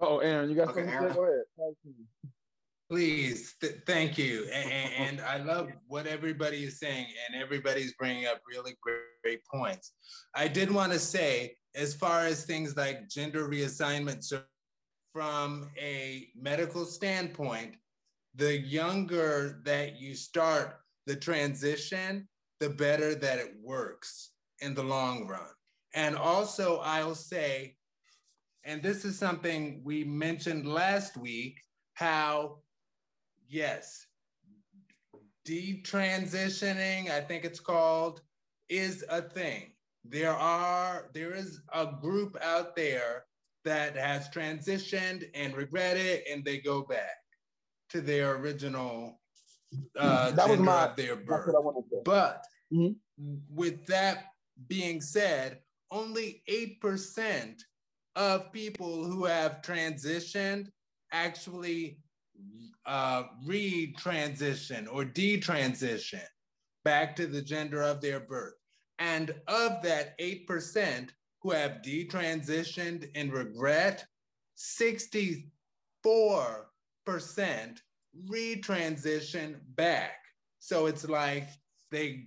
Oh, 0.00 0.18
Aaron, 0.18 0.50
you 0.50 0.56
got 0.56 0.68
okay, 0.68 0.80
something 0.80 1.00
to 1.00 1.08
say? 1.10 1.14
Go 1.14 1.24
ahead. 1.24 1.76
Please, 2.90 3.54
th- 3.60 3.78
thank 3.86 4.18
you. 4.18 4.46
And, 4.52 4.92
and, 4.98 5.20
I 5.22 5.38
love 5.38 5.70
what 5.86 6.06
everybody 6.06 6.64
is 6.64 6.78
saying, 6.78 7.06
and 7.26 7.40
everybody's 7.40 7.94
bringing 7.94 8.26
up 8.26 8.42
really 8.46 8.76
great, 8.82 8.98
great 9.24 9.40
points. 9.46 9.92
I 10.34 10.46
did 10.46 10.70
want 10.70 10.92
to 10.92 10.98
say, 10.98 11.56
as 11.74 11.94
far 11.94 12.26
as 12.26 12.44
things 12.44 12.76
like 12.76 13.08
gender 13.08 13.48
reassignment, 13.48 14.24
so 14.24 14.42
from 15.14 15.70
a 15.80 16.28
medical 16.36 16.84
standpoint, 16.84 17.76
the 18.34 18.58
younger 18.58 19.62
that 19.64 19.98
you 19.98 20.14
start 20.14 20.74
the 21.06 21.16
transition, 21.16 22.28
the 22.60 22.68
better 22.68 23.14
that 23.14 23.38
it 23.38 23.54
works 23.62 24.32
in 24.60 24.74
the 24.74 24.82
long 24.82 25.26
run. 25.26 25.48
And 25.94 26.16
also, 26.16 26.78
I'll 26.78 27.14
say, 27.14 27.76
and 28.64 28.82
this 28.82 29.04
is 29.04 29.18
something 29.18 29.82
we 29.84 30.04
mentioned 30.04 30.66
last 30.66 31.16
week 31.16 31.60
how, 31.94 32.58
yes, 33.48 34.06
detransitioning, 35.46 37.10
I 37.10 37.20
think 37.20 37.44
it's 37.44 37.60
called, 37.60 38.22
is 38.68 39.04
a 39.08 39.20
thing. 39.20 39.72
There 40.04 40.32
are, 40.32 41.10
there 41.12 41.34
is 41.34 41.60
a 41.72 41.86
group 42.00 42.36
out 42.42 42.74
there 42.74 43.24
that 43.64 43.96
has 43.96 44.28
transitioned 44.30 45.28
and 45.34 45.54
regret 45.54 45.96
it 45.96 46.24
and 46.30 46.44
they 46.44 46.58
go 46.58 46.82
back 46.82 47.16
to 47.90 48.00
their 48.00 48.36
original 48.36 49.20
uh, 49.98 50.30
that 50.32 50.48
was 50.48 50.58
my, 50.58 50.90
their 50.96 51.16
birth. 51.16 51.54
But 52.04 52.44
mm-hmm. 52.72 52.92
with 53.48 53.86
that 53.86 54.26
being 54.68 55.00
said, 55.00 55.58
only 55.92 56.42
8% 56.50 57.60
of 58.16 58.52
people 58.52 59.04
who 59.04 59.24
have 59.24 59.62
transitioned 59.62 60.68
actually 61.12 61.98
uh, 62.86 63.24
re-transition 63.46 64.88
or 64.88 65.04
detransition 65.04 66.24
back 66.84 67.14
to 67.16 67.26
the 67.26 67.42
gender 67.42 67.82
of 67.82 68.00
their 68.00 68.20
birth. 68.20 68.54
And 68.98 69.34
of 69.46 69.82
that 69.82 70.18
8% 70.18 71.10
who 71.42 71.50
have 71.50 71.82
detransitioned 71.84 73.10
and 73.14 73.32
regret, 73.32 74.04
64% 74.58 75.44
retransition 78.30 79.56
back. 79.74 80.14
So 80.58 80.86
it's 80.86 81.08
like 81.08 81.48
they 81.90 82.26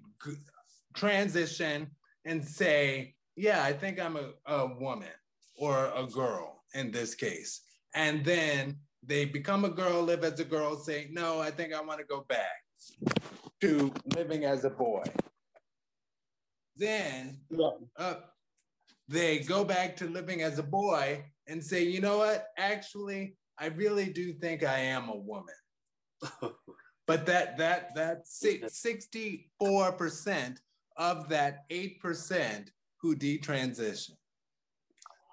transition 0.95 1.89
and 2.25 2.43
say, 2.43 3.14
yeah, 3.35 3.63
I 3.63 3.73
think 3.73 3.99
I'm 3.99 4.17
a, 4.17 4.33
a 4.45 4.75
woman 4.75 5.09
or 5.57 5.91
a 5.95 6.05
girl 6.05 6.63
in 6.73 6.91
this 6.91 7.15
case. 7.15 7.61
And 7.93 8.23
then 8.23 8.77
they 9.03 9.25
become 9.25 9.65
a 9.65 9.69
girl, 9.69 10.03
live 10.03 10.23
as 10.23 10.39
a 10.39 10.45
girl, 10.45 10.77
say, 10.77 11.09
no, 11.11 11.41
I 11.41 11.51
think 11.51 11.73
I 11.73 11.81
want 11.81 11.99
to 11.99 12.05
go 12.05 12.25
back 12.27 12.63
to 13.61 13.93
living 14.15 14.45
as 14.45 14.65
a 14.65 14.69
boy. 14.69 15.03
Then 16.75 17.39
uh, 17.97 18.15
they 19.07 19.39
go 19.39 19.63
back 19.63 19.95
to 19.97 20.09
living 20.09 20.41
as 20.41 20.59
a 20.59 20.63
boy 20.63 21.23
and 21.47 21.63
say, 21.63 21.83
you 21.83 22.01
know 22.01 22.17
what? 22.17 22.47
Actually, 22.57 23.37
I 23.57 23.67
really 23.67 24.11
do 24.11 24.33
think 24.33 24.63
I 24.63 24.79
am 24.79 25.07
a 25.09 25.15
woman. 25.15 25.55
but 27.07 27.25
that 27.25 27.57
that 27.57 27.95
that 27.95 28.25
64% 28.25 30.57
of 30.97 31.29
that 31.29 31.69
8% 31.69 32.67
who 33.05 33.15
detransition. 33.15 34.17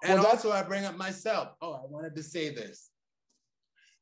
And 0.03 0.19
well, 0.19 0.27
also, 0.27 0.51
I 0.51 0.61
bring 0.61 0.85
up 0.85 0.95
myself. 0.95 1.55
Oh, 1.59 1.73
I 1.73 1.81
wanted 1.89 2.15
to 2.17 2.23
say 2.23 2.53
this. 2.53 2.91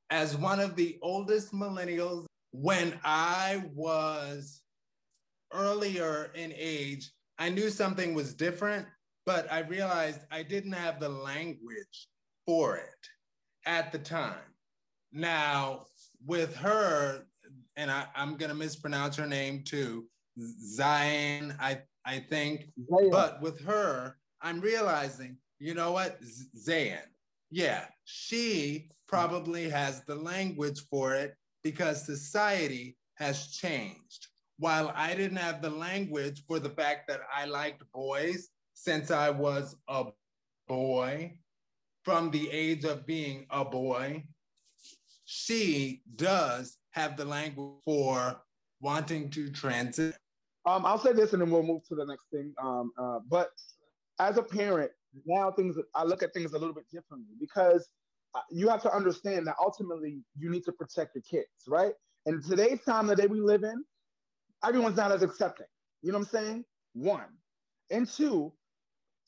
As 0.10 0.36
one 0.36 0.60
of 0.60 0.76
the 0.76 0.98
oldest 1.02 1.54
millennials, 1.54 2.26
when 2.52 3.00
I 3.06 3.64
was 3.74 4.62
earlier 5.54 6.32
in 6.36 6.54
age, 6.58 7.12
I 7.40 7.48
knew 7.48 7.70
something 7.70 8.14
was 8.14 8.34
different, 8.34 8.88
but 9.26 9.50
I 9.50 9.60
realized 9.60 10.20
I 10.32 10.44
didn't 10.44 10.74
have 10.74 11.00
the 11.00 11.10
language 11.10 12.10
for 12.46 12.76
it 12.76 13.08
at 13.66 13.94
the 13.94 14.00
time. 14.00 14.36
Now, 15.14 15.86
with 16.26 16.56
her, 16.58 17.26
and 17.78 17.90
I, 17.90 18.08
am 18.16 18.36
going 18.36 18.50
to 18.50 18.58
mispronounce 18.58 19.16
her 19.16 19.28
name 19.28 19.64
too, 19.64 20.08
Zion, 20.38 21.56
I 21.60 21.82
I 22.06 22.20
think. 22.20 22.70
But 23.12 23.42
with 23.42 23.60
her, 23.62 24.18
I'm 24.42 24.60
realizing, 24.60 25.38
you 25.60 25.74
know 25.74 25.92
what, 25.92 26.20
Zayn, 26.58 27.00
yeah, 27.50 27.86
she 28.06 28.90
probably 29.08 29.70
has 29.70 30.04
the 30.06 30.16
language 30.16 30.82
for 30.90 31.14
it 31.14 31.36
because 31.64 32.06
society 32.06 32.98
has 33.16 33.48
changed. 33.48 34.28
While 34.58 34.92
I 34.96 35.16
didn't 35.16 35.38
have 35.38 35.62
the 35.62 35.70
language 35.70 36.44
for 36.48 36.60
the 36.60 36.70
fact 36.70 37.08
that 37.08 37.22
I 37.36 37.46
liked 37.46 37.84
boys 37.94 38.50
since 38.74 39.12
I 39.12 39.30
was 39.30 39.76
a 39.88 40.06
boy, 40.68 41.38
from 42.04 42.32
the 42.32 42.50
age 42.50 42.84
of 42.84 43.06
being 43.06 43.46
a 43.52 43.64
boy, 43.64 44.24
she 45.26 46.02
does 46.16 46.78
have 46.92 47.16
the 47.16 47.26
language 47.26 47.80
for 47.86 48.42
wanting 48.82 49.30
to 49.32 49.50
transit 49.52 50.18
um, 50.66 50.86
I'll 50.86 51.00
say 51.00 51.14
this 51.14 51.34
and 51.34 51.42
then 51.42 51.50
we'll 51.50 51.64
move 51.64 51.84
to 51.88 51.96
the 51.96 52.06
next 52.06 52.26
thing. 52.32 52.54
Um, 52.62 52.92
uh, 52.98 53.20
but 53.28 53.50
as 54.20 54.38
a 54.38 54.44
parent, 54.44 54.92
now 55.26 55.52
things 55.52 55.76
I 55.96 56.04
look 56.04 56.24
at 56.24 56.34
things 56.34 56.54
a 56.54 56.58
little 56.58 56.74
bit 56.74 56.86
differently 56.92 57.34
because 57.40 57.90
uh, 58.36 58.42
you 58.50 58.70
have 58.70 58.82
to 58.84 58.94
understand 58.94 59.48
that 59.48 59.56
ultimately 59.60 60.20
you 60.38 60.50
need 60.50 60.64
to 60.66 60.72
protect 60.72 61.16
your 61.16 61.24
kids, 61.24 61.50
right? 61.68 61.94
And 62.26 62.44
today's 62.44 62.82
time, 62.86 63.08
the 63.08 63.16
day 63.16 63.26
we 63.26 63.42
live 63.42 63.64
in, 63.64 63.84
everyone's 64.64 64.98
not 64.98 65.12
as 65.12 65.24
accepting. 65.24 65.66
You 66.02 66.12
know 66.12 66.20
what 66.20 66.28
I'm 66.28 66.46
saying? 66.46 66.66
One. 66.94 67.26
And 67.90 68.08
two, 68.08 68.54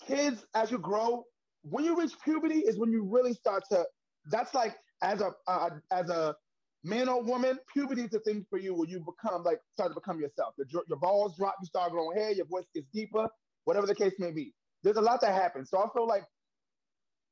kids, 0.06 0.46
as 0.54 0.72
you 0.72 0.78
grow, 0.78 1.26
when 1.64 1.84
you 1.84 1.98
reach 1.98 2.14
puberty 2.24 2.60
is 2.60 2.78
when 2.78 2.92
you 2.92 3.04
really 3.04 3.34
start 3.34 3.64
to, 3.72 3.84
that's 4.30 4.54
like 4.54 4.76
as 5.02 5.22
a, 5.22 5.32
uh, 5.48 5.70
as 5.92 6.10
a 6.10 6.36
man 6.84 7.10
or 7.10 7.22
woman, 7.24 7.60
puberty 7.74 8.04
is 8.04 8.14
a 8.14 8.20
thing 8.20 8.46
for 8.50 8.60
you 8.60 8.74
where 8.74 8.88
you 8.88 9.00
become 9.00 9.44
like 9.44 9.60
start 9.74 9.92
to 9.92 9.96
become 9.96 10.20
yourself. 10.20 10.54
Your, 10.70 10.84
your 10.88 11.00
balls 11.00 11.36
drop, 11.38 11.56
you 11.62 11.68
start 11.68 11.92
growing 11.92 12.18
hair, 12.18 12.32
your 12.32 12.46
voice 12.46 12.66
gets 12.74 12.88
deeper, 12.94 13.28
whatever 13.66 13.88
the 13.88 13.96
case 13.96 14.14
may 14.20 14.32
be. 14.32 14.54
There's 14.84 14.98
a 14.98 15.02
lot 15.02 15.22
that 15.22 15.34
happens. 15.34 15.70
So 15.70 15.78
I 15.80 15.88
feel 15.94 16.08
like 16.08 16.24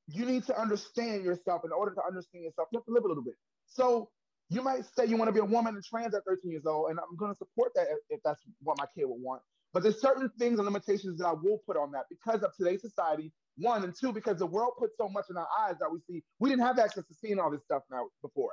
you 0.08 0.26
need 0.26 0.46
to 0.46 0.60
understand 0.60 1.24
yourself. 1.24 1.62
In 1.66 1.72
order 1.72 1.94
to 1.94 2.02
understand 2.06 2.46
yourself, 2.46 2.70
you 2.72 2.80
have 2.80 2.86
to 2.86 2.92
live 2.94 3.06
a 3.06 3.08
little 3.08 3.24
bit. 3.24 3.36
So 3.68 4.10
you 4.50 4.62
might 4.62 4.84
say 4.98 5.06
you 5.06 5.18
want 5.18 5.30
to 5.30 5.34
be 5.34 5.40
a 5.40 5.46
woman 5.46 5.76
and 5.76 5.84
trans 5.84 6.14
at 6.16 6.24
13 6.26 6.52
years 6.52 6.66
old, 6.66 6.90
and 6.90 7.00
I'm 7.00 7.16
going 7.18 7.32
to 7.32 7.38
support 7.38 7.72
that 7.76 7.88
if 8.10 8.20
that's 8.24 8.42
what 8.62 8.78
my 8.78 8.86
kid 8.96 9.06
would 9.06 9.22
want. 9.22 9.42
But 9.74 9.84
there's 9.84 10.02
certain 10.02 10.30
things 10.38 10.60
and 10.60 10.66
limitations 10.66 11.20
that 11.20 11.28
I 11.28 11.34
will 11.34 11.62
put 11.66 11.78
on 11.78 11.92
that 11.94 12.04
because 12.10 12.44
of 12.44 12.52
today's 12.58 12.82
society. 12.82 13.32
One 13.58 13.84
and 13.84 13.94
two, 13.98 14.12
because 14.12 14.40
the 14.40 14.46
world 14.46 14.74
puts 14.80 14.94
so 14.98 15.08
much 15.08 15.26
in 15.30 15.38
our 15.38 15.48
eyes 15.62 15.76
that 15.80 15.90
we 15.92 16.00
see. 16.10 16.24
We 16.40 16.50
didn't 16.50 16.64
have 16.64 16.80
access 16.80 17.06
to 17.06 17.14
seeing 17.14 17.40
all 17.40 17.52
this 17.52 17.62
stuff 17.64 17.84
now 17.92 18.08
before. 18.22 18.52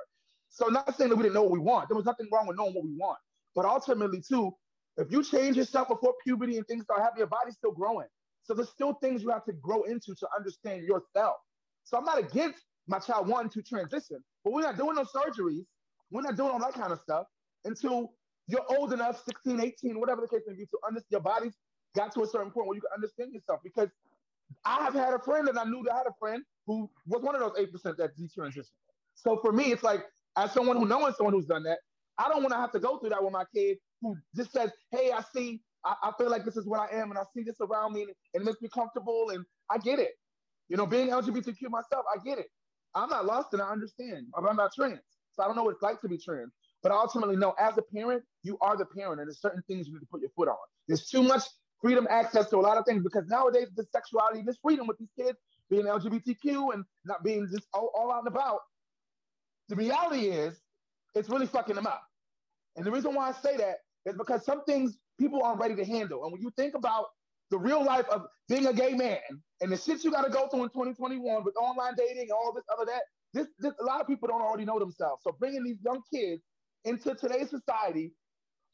So 0.51 0.67
not 0.67 0.97
saying 0.97 1.11
that 1.11 1.17
we 1.17 1.23
didn't 1.23 1.35
know 1.35 1.43
what 1.43 1.53
we 1.53 1.59
want. 1.59 1.89
There 1.89 1.97
was 1.97 2.07
nothing 2.07 2.29
wrong 2.33 2.47
with 2.47 2.57
knowing 2.57 2.75
what 2.75 2.85
we 2.85 2.97
want. 2.97 3.19
But 3.55 3.65
ultimately, 3.65 4.23
too, 4.27 4.53
if 4.97 5.11
you 5.13 5.23
change 5.23 5.57
yourself 5.57 5.89
before 5.89 6.15
puberty 6.25 6.57
and 6.57 6.67
things 6.67 6.85
start 6.85 7.01
happening, 7.01 7.21
your 7.21 7.29
body's 7.29 7.55
still 7.55 7.73
growing. 7.73 8.07
So 8.43 8.55
there's 8.55 8.71
still 8.71 8.95
things 8.95 9.23
you 9.23 9.31
have 9.31 9.45
to 9.45 9.53
grow 9.53 9.83
into 9.83 10.15
to 10.15 10.29
understand 10.37 10.85
yourself. 10.85 11.37
So 11.85 11.99
I'm 11.99 12.05
not 12.05 12.19
against 12.19 12.61
my 12.87 12.99
child 12.99 13.29
wanting 13.29 13.51
to 13.51 13.63
transition, 13.63 14.19
but 14.45 14.53
we're 14.53 14.63
not 14.63 14.77
doing 14.77 14.95
no 14.97 15.05
surgeries. 15.05 15.65
We're 16.11 16.23
not 16.23 16.37
doing 16.37 16.51
all 16.51 16.59
that 16.61 16.73
kind 16.73 16.93
of 16.93 17.01
stuff 17.01 17.27
until 17.65 18.13
you're 18.47 18.65
old 18.71 18.93
enough, 18.93 19.23
16, 19.25 19.61
18, 19.61 20.01
whatever 20.01 20.23
the 20.23 20.29
case 20.29 20.41
may 20.47 20.55
be, 20.55 20.65
to 20.65 20.79
understand 20.87 21.11
your 21.11 21.21
body's 21.21 21.55
got 21.95 22.13
to 22.15 22.23
a 22.23 22.27
certain 22.27 22.51
point 22.51 22.67
where 22.67 22.75
you 22.75 22.81
can 22.81 22.91
understand 22.95 23.33
yourself. 23.33 23.61
Because 23.63 23.91
I 24.65 24.83
have 24.83 24.95
had 24.95 25.13
a 25.13 25.19
friend 25.19 25.49
and 25.49 25.59
I 25.59 25.65
knew 25.65 25.83
that 25.85 25.95
I 25.95 25.99
had 25.99 26.07
a 26.07 26.15
friend 26.19 26.43
who 26.67 26.91
was 27.07 27.23
one 27.23 27.35
of 27.35 27.41
those 27.43 27.53
8% 27.59 27.97
that 27.99 28.17
detransitioned. 28.19 28.65
So 29.15 29.39
for 29.43 29.53
me, 29.53 29.73
it's 29.73 29.83
like, 29.83 30.05
as 30.39 30.53
someone 30.53 30.77
who 30.77 30.87
knows 30.87 31.17
someone 31.17 31.35
who's 31.35 31.47
done 31.47 31.65
that, 31.65 31.79
I 32.17 32.29
don't 32.29 32.43
want 32.43 32.53
to 32.53 32.59
have 32.59 32.73
to 32.73 32.81
go 32.81 32.99
through 32.99 33.11
that 33.11 33.23
with 33.23 33.33
my 33.33 33.45
kid 33.55 33.79
who 34.01 34.17
just 34.35 34.53
says, 34.53 34.71
Hey, 34.93 35.11
I 35.13 35.23
see, 35.35 35.61
I, 35.85 35.95
I, 36.03 36.13
feel 36.19 36.31
like 36.31 36.45
this 36.45 36.57
is 36.57 36.67
what 36.67 36.81
I 36.81 36.97
am, 36.97 37.11
and 37.11 37.19
I 37.19 37.23
see 37.35 37.43
this 37.43 37.57
around 37.61 37.95
me, 37.95 38.03
and, 38.03 38.11
and 38.35 38.43
it 38.43 38.45
makes 38.45 38.61
me 38.63 38.69
comfortable, 38.73 39.31
and 39.31 39.45
I 39.71 39.79
get 39.79 39.99
it. 39.99 40.13
You 40.69 40.77
know, 40.77 40.87
being 40.87 41.09
LGBTQ 41.09 41.71
myself, 41.71 42.05
I 42.15 42.19
get 42.25 42.39
it. 42.39 42.47
I'm 42.95 43.11
not 43.11 43.27
lost 43.27 43.49
and 43.53 43.63
I 43.63 43.71
understand. 43.71 44.27
I'm 44.37 44.57
not 44.57 44.73
trans. 44.75 45.01
So 45.33 45.43
I 45.43 45.47
don't 45.47 45.57
know 45.57 45.63
what 45.65 45.75
it's 45.75 45.83
like 45.83 46.01
to 46.03 46.09
be 46.09 46.19
trans. 46.19 46.53
But 46.83 46.93
ultimately 46.93 47.37
no, 47.37 47.55
as 47.59 47.77
a 47.79 47.83
parent, 47.83 48.23
you 48.43 48.59
are 48.61 48.77
the 48.77 48.87
parent, 48.87 49.21
and 49.21 49.29
there's 49.29 49.41
certain 49.41 49.63
things 49.69 49.87
you 49.87 49.95
need 49.95 50.01
to 50.01 50.07
put 50.07 50.21
your 50.21 50.31
foot 50.37 50.49
on. 50.49 50.57
There's 50.87 51.07
too 51.09 51.23
much 51.23 51.43
freedom 51.81 52.07
access 52.11 52.49
to 52.51 52.57
a 52.57 52.61
lot 52.61 52.77
of 52.77 52.85
things 52.85 53.03
because 53.03 53.27
nowadays 53.29 53.69
the 53.77 53.85
sexuality, 53.93 54.43
this 54.43 54.59
freedom 54.63 54.87
with 54.87 54.99
these 54.99 55.11
kids 55.19 55.39
being 55.71 55.85
LGBTQ 55.85 56.75
and 56.75 56.85
not 57.05 57.23
being 57.23 57.49
just 57.53 57.67
all, 57.73 57.91
all 57.95 58.13
out 58.13 58.21
and 58.21 58.29
about. 58.29 58.61
The 59.69 59.77
reality 59.77 60.27
is, 60.27 60.61
it's 61.15 61.29
really 61.29 61.47
fucking 61.47 61.75
them 61.75 61.87
up. 61.87 62.03
And 62.77 62.87
the 62.87 62.91
reason 62.91 63.15
why 63.15 63.29
I 63.29 63.33
say 63.33 63.57
that 63.57 63.79
is 64.07 64.17
because 64.17 64.45
some 64.45 64.65
things 64.65 64.99
people 65.19 65.43
aren't 65.43 65.61
ready 65.61 65.75
to 65.75 65.85
handle. 65.85 66.25
And 66.25 66.33
when 66.33 66.41
you 66.41 66.51
think 66.57 66.75
about 66.75 67.07
the 67.51 67.59
real 67.59 67.85
life 67.85 68.07
of 68.11 68.27
being 68.49 68.67
a 68.67 68.73
gay 68.73 68.93
man 68.95 69.19
and 69.61 69.73
the 69.73 69.77
shit 69.77 70.05
you 70.05 70.11
got 70.11 70.25
to 70.25 70.31
go 70.31 70.49
through 70.49 70.65
in 70.65 70.69
2021 70.69 71.45
with 71.45 71.57
online 71.57 71.95
dating 71.97 72.23
and 72.23 72.33
all 72.33 72.53
this 72.55 72.65
other 72.73 72.85
that, 72.87 73.03
this, 73.35 73.47
this 73.59 73.73
a 73.81 73.85
lot 73.85 74.01
of 74.01 74.07
people 74.07 74.29
don't 74.29 74.43
already 74.43 74.65
know 74.65 74.79
themselves. 74.79 75.23
So 75.25 75.35
bringing 75.39 75.65
these 75.65 75.79
young 75.85 76.01
kids 76.13 76.43
into 76.85 77.15
today's 77.15 77.51
society, 77.51 78.13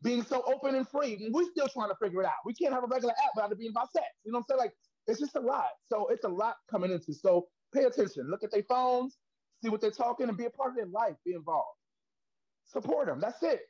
being 0.03 0.23
so 0.23 0.43
open 0.47 0.75
and 0.75 0.89
free, 0.89 1.15
and 1.25 1.35
we're 1.35 1.51
still 1.51 1.69
trying 1.69 1.89
to 1.89 1.97
figure 2.03 2.21
it 2.21 2.27
out. 2.27 2.33
We 2.45 2.55
can't 2.55 2.73
have 2.75 2.85
a 2.85 2.87
regular 2.87 3.15
app 3.15 3.31
without 3.35 3.53
it 3.53 3.59
being 3.59 3.71
about 3.71 3.91
sex. 3.93 4.07
You 4.25 4.33
know 4.33 4.39
what 4.39 4.47
I'm 4.51 4.59
saying? 4.59 4.59
Like 4.59 4.73
it's 5.07 5.21
just 5.21 5.37
a 5.37 5.41
lot. 5.41 5.69
So 5.91 6.09
it's 6.09 6.25
a 6.25 6.29
lot 6.29 6.57
coming 6.71 6.93
into. 6.93 7.15
So 7.15 7.47
pay 7.75 7.85
attention. 7.85 8.31
Look 8.31 8.45
at 8.45 8.51
their 8.53 8.65
phones, 8.65 9.17
see 9.65 9.71
what 9.71 9.81
they're 9.81 9.91
talking, 9.91 10.29
and 10.29 10.37
be 10.37 10.45
a 10.45 10.51
part 10.51 10.71
of 10.71 10.77
their 10.77 10.87
life. 10.87 11.15
Be 11.25 11.33
involved. 11.33 11.79
Support 12.67 13.07
them. 13.07 13.21
That's 13.21 13.43
it. 13.43 13.61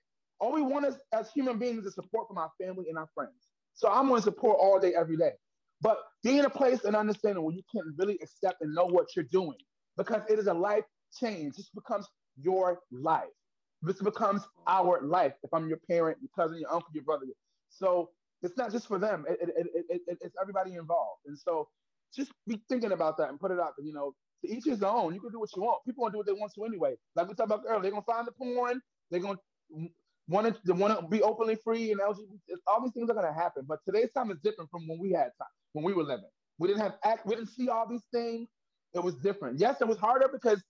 All 0.41 0.53
we 0.53 0.63
want 0.63 0.87
is, 0.87 0.97
as 1.13 1.31
human 1.33 1.59
beings 1.59 1.87
is 1.87 1.95
support 1.95 2.29
from 2.29 2.39
our 2.39 2.51
family 2.61 2.87
and 2.89 2.99
our 2.99 3.09
friends. 3.15 3.51
So 3.75 3.89
I'm 3.89 4.09
going 4.09 4.21
to 4.21 4.25
support 4.25 4.59
all 4.61 4.79
day, 4.81 4.95
every 4.95 5.17
day. 5.17 5.33
But 5.81 5.99
being 6.23 6.39
in 6.39 6.45
a 6.45 6.51
place 6.51 6.85
and 6.85 6.97
understanding 6.97 7.43
where 7.45 7.55
you 7.55 7.63
can 7.71 7.95
really 7.99 8.19
accept 8.23 8.63
and 8.63 8.75
know 8.75 8.87
what 8.87 9.15
you're 9.15 9.27
doing 9.31 9.59
because 9.97 10.23
it 10.29 10.39
is 10.39 10.47
a 10.47 10.55
life 10.55 10.85
change. 11.21 11.57
This 11.57 11.71
becomes 11.71 12.07
your 12.41 12.81
life. 12.91 13.25
This 13.83 14.01
becomes 14.01 14.43
our 14.67 15.03
life. 15.03 15.35
If 15.43 15.53
I'm 15.53 15.69
your 15.69 15.79
parent, 15.89 16.19
your 16.21 16.31
cousin, 16.37 16.61
your 16.61 16.73
uncle, 16.73 16.89
your 16.95 17.05
brother. 17.05 17.27
So 17.69 18.11
it's 18.43 18.57
not 18.57 18.73
just 18.73 18.89
for 18.89 18.99
them. 18.99 19.27
It, 19.29 19.39
it, 19.43 19.67
it, 19.89 20.01
it, 20.07 20.19
it's 20.21 20.37
everybody 20.41 20.75
involved. 20.75 21.21
And 21.27 21.39
so 21.39 21.69
just 22.15 22.33
be 22.47 22.63
thinking 22.69 22.93
about 22.93 23.19
that 23.19 23.29
and 23.29 23.39
put 23.39 23.51
it 23.51 23.61
out. 23.61 23.75
You 23.83 23.93
know, 23.93 24.15
each 24.47 24.65
his 24.65 24.83
own. 24.83 25.15
You 25.15 25.21
can 25.21 25.31
do 25.31 25.41
what 25.41 25.51
you 25.57 25.63
want. 25.63 25.85
People 25.87 26.03
want 26.03 26.13
to 26.13 26.17
do 26.17 26.19
what 26.19 26.27
they 26.27 26.33
want 26.41 26.53
to 26.55 26.65
anyway. 26.65 26.95
Like 27.17 27.29
we 27.29 27.35
talked 27.35 27.51
about 27.51 27.65
earlier, 27.69 27.83
they're 27.83 27.91
gonna 27.93 28.03
find 28.03 28.27
the 28.27 28.33
porn. 28.33 28.81
They're 29.11 29.21
gonna 29.21 29.39
want 30.29 30.47
to 30.49 30.61
they 30.67 30.73
want 30.73 31.01
to 31.01 31.07
be 31.09 31.23
openly 31.23 31.57
free 31.65 31.93
and 31.93 32.01
LGBT. 32.01 32.39
All 32.67 32.83
these 32.83 32.93
things 32.93 33.11
are 33.11 33.15
gonna 33.15 33.35
happen. 33.35 33.65
But 33.69 33.81
today's 33.87 34.13
time 34.13 34.31
is 34.31 34.39
different 34.45 34.71
from 34.71 34.89
when 34.89 34.99
we 34.99 35.13
had 35.13 35.31
time 35.39 35.49
when 35.73 35.85
we 35.85 35.93
were 35.93 36.05
living. 36.05 36.31
We 36.59 36.69
didn't 36.69 36.83
have 36.83 36.95
act. 37.05 37.27
We 37.27 37.35
didn't 37.37 37.51
see 37.51 37.69
all 37.69 37.89
these 37.89 38.05
things. 38.13 38.49
It 38.95 39.03
was 39.03 39.15
different. 39.17 39.61
Yes, 39.61 39.81
it 39.81 39.89
was 39.89 39.99
harder 39.99 40.29
because 40.33 40.63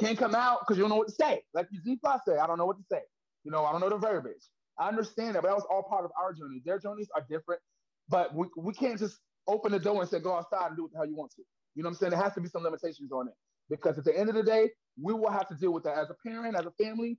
can't 0.00 0.18
come 0.18 0.34
out 0.34 0.60
because 0.60 0.76
you 0.78 0.82
don't 0.82 0.90
know 0.90 0.96
what 0.96 1.08
to 1.08 1.14
say. 1.14 1.42
Like 1.54 1.68
you 1.70 1.80
Z 1.82 1.98
say, 2.26 2.38
I 2.38 2.46
don't 2.46 2.58
know 2.58 2.66
what 2.66 2.78
to 2.78 2.84
say. 2.90 3.00
You 3.44 3.50
know, 3.50 3.64
I 3.64 3.72
don't 3.72 3.80
know 3.80 3.90
the 3.90 3.98
verbiage. 3.98 4.42
I 4.78 4.88
understand 4.88 5.36
that, 5.36 5.42
but 5.42 5.48
that 5.48 5.54
was 5.56 5.66
all 5.70 5.84
part 5.84 6.04
of 6.04 6.10
our 6.20 6.32
journey. 6.32 6.60
Their 6.64 6.78
journeys 6.78 7.08
are 7.14 7.24
different, 7.30 7.60
but 8.08 8.34
we, 8.34 8.46
we 8.56 8.74
can't 8.74 8.98
just 8.98 9.18
open 9.48 9.72
the 9.72 9.78
door 9.78 10.00
and 10.00 10.10
say, 10.10 10.20
go 10.20 10.34
outside 10.36 10.68
and 10.68 10.76
do 10.76 10.82
what 10.84 10.92
the 10.92 10.98
hell 10.98 11.06
you 11.06 11.16
want 11.16 11.32
to. 11.36 11.42
You 11.76 11.82
know 11.82 11.88
what 11.88 11.96
I'm 11.96 11.98
saying? 11.98 12.10
There 12.10 12.20
has 12.20 12.34
to 12.34 12.40
be 12.40 12.48
some 12.48 12.64
limitations 12.64 13.12
on 13.12 13.28
it. 13.28 13.34
Because 13.68 13.98
at 13.98 14.04
the 14.04 14.16
end 14.18 14.28
of 14.28 14.34
the 14.34 14.42
day, 14.42 14.70
we 15.00 15.12
will 15.12 15.30
have 15.30 15.48
to 15.48 15.54
deal 15.54 15.72
with 15.72 15.84
that 15.84 15.98
as 15.98 16.08
a 16.10 16.28
parent, 16.28 16.56
as 16.56 16.66
a 16.66 16.72
family. 16.82 17.18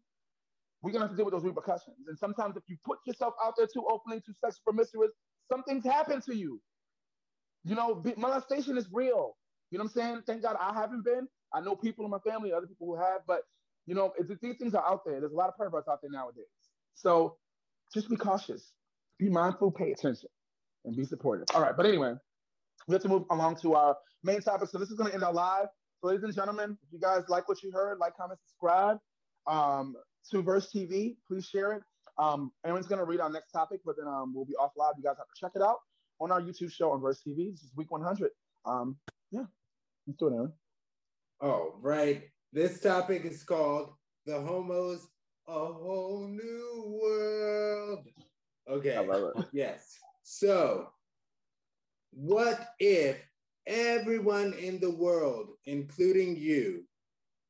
We're 0.81 0.91
gonna 0.91 1.05
have 1.05 1.11
to 1.11 1.17
deal 1.17 1.25
with 1.25 1.33
those 1.33 1.43
repercussions. 1.43 2.07
And 2.07 2.17
sometimes 2.17 2.57
if 2.57 2.63
you 2.67 2.77
put 2.85 2.99
yourself 3.05 3.33
out 3.43 3.53
there 3.57 3.67
too 3.67 3.85
openly, 3.89 4.21
too 4.25 4.33
sexual 4.43 4.61
promiscuous, 4.65 5.11
some 5.51 5.63
things 5.63 5.83
happen 5.85 6.21
to 6.21 6.35
you. 6.35 6.61
You 7.63 7.75
know, 7.75 8.03
molestation 8.17 8.77
is 8.77 8.87
real. 8.91 9.37
You 9.71 9.77
know 9.77 9.83
what 9.83 9.91
I'm 9.91 10.01
saying? 10.01 10.21
Thank 10.25 10.43
God 10.43 10.55
I 10.59 10.73
haven't 10.73 11.03
been. 11.03 11.27
I 11.53 11.61
know 11.61 11.75
people 11.75 12.05
in 12.05 12.11
my 12.11 12.19
family, 12.19 12.53
other 12.53 12.67
people 12.67 12.87
who 12.87 12.95
have, 12.95 13.21
but 13.27 13.41
you 13.85 13.95
know, 13.95 14.13
these 14.41 14.57
things 14.57 14.75
are 14.75 14.85
out 14.85 15.01
there. 15.05 15.19
There's 15.19 15.31
a 15.31 15.35
lot 15.35 15.49
of 15.49 15.57
perverts 15.57 15.87
out 15.87 15.99
there 16.01 16.11
nowadays. 16.11 16.45
So 16.93 17.37
just 17.93 18.09
be 18.09 18.15
cautious, 18.15 18.71
be 19.17 19.29
mindful, 19.29 19.71
pay 19.71 19.91
attention, 19.91 20.29
and 20.85 20.95
be 20.95 21.05
supportive. 21.05 21.47
All 21.55 21.61
right, 21.61 21.75
but 21.75 21.85
anyway, 21.85 22.13
we 22.87 22.93
have 22.93 23.01
to 23.03 23.09
move 23.09 23.25
along 23.29 23.57
to 23.57 23.75
our 23.75 23.97
main 24.23 24.41
topic. 24.41 24.69
So 24.69 24.77
this 24.77 24.89
is 24.89 24.95
going 24.95 25.09
to 25.09 25.13
end 25.13 25.23
our 25.23 25.33
live. 25.33 25.67
So 26.01 26.07
ladies 26.07 26.23
and 26.23 26.33
gentlemen, 26.33 26.77
if 26.85 26.93
you 26.93 26.99
guys 26.99 27.23
like 27.27 27.47
what 27.47 27.61
you 27.61 27.71
heard, 27.71 27.97
like, 27.99 28.15
comment, 28.15 28.39
subscribe 28.45 28.97
um, 29.45 29.95
to 30.31 30.41
Verse 30.41 30.71
TV. 30.73 31.15
Please 31.27 31.45
share 31.45 31.73
it. 31.73 31.83
Um, 32.17 32.51
Aaron's 32.65 32.87
going 32.87 32.99
to 32.99 33.05
read 33.05 33.19
our 33.19 33.29
next 33.29 33.51
topic, 33.51 33.81
but 33.85 33.95
then 33.97 34.07
um, 34.07 34.33
we'll 34.33 34.45
be 34.45 34.55
off 34.55 34.71
live. 34.75 34.93
You 34.97 35.03
guys 35.03 35.15
have 35.17 35.27
to 35.27 35.39
check 35.39 35.51
it 35.55 35.61
out 35.61 35.77
on 36.19 36.31
our 36.31 36.41
YouTube 36.41 36.71
show 36.71 36.91
on 36.91 37.01
Verse 37.01 37.21
TV. 37.27 37.51
This 37.51 37.61
is 37.61 37.71
week 37.75 37.91
100. 37.91 38.31
Um, 38.65 38.97
yeah, 39.31 39.43
let's 40.07 40.17
do 40.17 40.27
it, 40.27 40.33
Aaron. 40.33 40.53
Oh, 41.41 41.75
right. 41.81 42.23
This 42.53 42.79
topic 42.79 43.25
is 43.25 43.43
called 43.43 43.91
The 44.25 44.39
Homos 44.41 45.07
A 45.47 45.51
Whole 45.51 46.27
New 46.27 46.99
World. 47.01 48.07
Okay. 48.69 48.95
I 48.95 49.01
love 49.01 49.33
it. 49.35 49.45
yes. 49.51 49.97
So, 50.23 50.89
what 52.17 52.69
if 52.79 53.17
everyone 53.67 54.53
in 54.53 54.79
the 54.79 54.89
world, 54.89 55.49
including 55.67 56.35
you, 56.35 56.83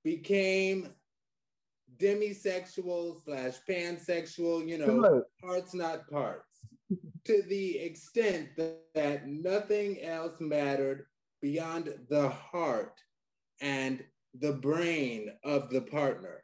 became 0.03 0.89
demisexual 1.97 3.23
slash 3.23 3.53
pansexual, 3.67 4.67
you 4.67 4.77
know, 4.77 5.23
parts 5.41 5.73
not 5.73 6.09
parts, 6.09 6.59
to 7.23 7.41
the 7.43 7.77
extent 7.77 8.49
that, 8.57 8.81
that 8.93 9.27
nothing 9.27 10.01
else 10.01 10.35
mattered 10.41 11.05
beyond 11.41 11.93
the 12.09 12.27
heart 12.27 12.99
and 13.61 14.03
the 14.37 14.51
brain 14.51 15.31
of 15.45 15.69
the 15.69 15.81
partner. 15.81 16.43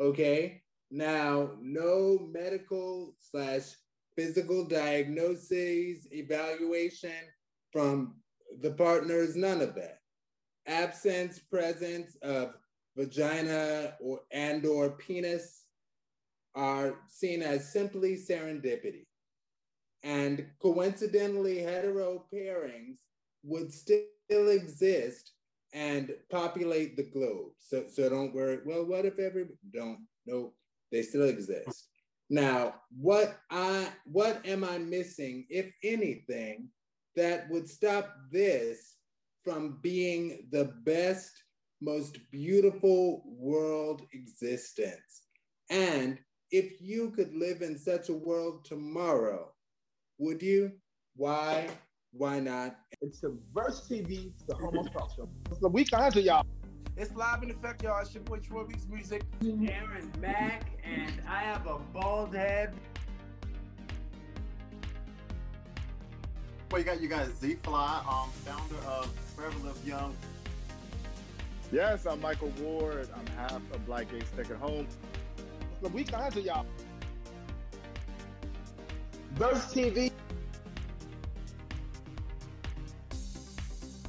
Okay. 0.00 0.62
Now, 0.90 1.52
no 1.60 2.28
medical 2.32 3.14
slash 3.20 3.76
physical 4.16 4.64
diagnoses, 4.64 6.08
evaluation 6.10 7.12
from 7.72 8.14
the 8.60 8.72
partners, 8.72 9.34
none 9.34 9.60
of 9.60 9.74
that. 9.74 9.98
Absence, 10.66 11.38
presence 11.38 12.16
of 12.22 12.54
vagina 12.96 13.94
or 14.00 14.20
and 14.30 14.64
or 14.66 14.90
penis 14.90 15.64
are 16.54 16.98
seen 17.08 17.42
as 17.42 17.72
simply 17.72 18.16
serendipity. 18.16 19.06
And 20.02 20.46
coincidentally, 20.60 21.58
hetero 21.58 22.26
pairings 22.32 22.98
would 23.44 23.72
still 23.72 24.04
exist 24.30 25.32
and 25.72 26.12
populate 26.30 26.96
the 26.96 27.04
globe. 27.04 27.52
So, 27.58 27.84
so 27.88 28.08
don't 28.08 28.34
worry. 28.34 28.58
Well, 28.64 28.84
what 28.84 29.06
if 29.06 29.18
every 29.18 29.46
don't? 29.72 30.06
No, 30.26 30.52
they 30.90 31.02
still 31.02 31.28
exist. 31.28 31.88
Now, 32.28 32.74
what 32.96 33.38
I 33.50 33.88
what 34.04 34.44
am 34.46 34.64
I 34.64 34.78
missing, 34.78 35.46
if 35.48 35.72
anything, 35.82 36.68
that 37.16 37.48
would 37.50 37.68
stop 37.68 38.16
this 38.30 38.96
from 39.44 39.78
being 39.82 40.46
the 40.50 40.72
best, 40.84 41.32
most 41.80 42.18
beautiful 42.30 43.22
world 43.26 44.02
existence? 44.12 45.22
And 45.70 46.18
if 46.50 46.80
you 46.80 47.10
could 47.10 47.34
live 47.34 47.62
in 47.62 47.78
such 47.78 48.08
a 48.08 48.14
world 48.14 48.64
tomorrow, 48.64 49.52
would 50.18 50.42
you? 50.42 50.72
Why? 51.16 51.68
Why 52.12 52.40
not? 52.40 52.76
It's 53.00 53.20
the 53.20 53.38
Verse 53.54 53.88
TV, 53.88 54.32
the 54.46 54.54
Homo 54.54 54.84
Talk 54.84 55.10
Show. 55.16 55.28
It's 55.50 55.60
the 55.60 55.68
week 55.68 55.92
I 55.94 56.08
y'all. 56.10 56.44
It's 56.94 57.14
live 57.14 57.42
in 57.42 57.50
effect, 57.50 57.82
y'all. 57.82 58.00
It's 58.02 58.14
your 58.14 58.22
boy 58.22 58.38
Troy 58.38 58.64
Beats 58.64 58.86
Music. 58.86 59.22
Aaron 59.42 60.12
Mack, 60.20 60.70
and 60.84 61.22
I 61.26 61.40
have 61.40 61.66
a 61.66 61.78
bald 61.78 62.34
head. 62.34 62.74
Well, 66.72 66.80
you 66.80 66.86
got 66.86 67.02
you 67.02 67.08
got 67.08 67.28
Z 67.36 67.56
Fly, 67.62 68.02
um, 68.08 68.30
founder 68.46 68.82
of 68.86 69.12
Forever 69.36 69.54
Live 69.62 69.86
Young. 69.86 70.16
Yes, 71.70 72.06
I'm 72.06 72.18
Michael 72.22 72.50
Ward. 72.62 73.10
I'm 73.14 73.26
half 73.36 73.60
a 73.74 73.78
black 73.80 74.10
gay 74.10 74.20
stick 74.24 74.50
at 74.50 74.56
home. 74.56 74.86
It's 75.36 75.82
the 75.82 75.90
week 75.90 76.14
I 76.14 76.30
y'all. 76.30 76.64
Verse 79.34 79.66
TV. 79.66 80.10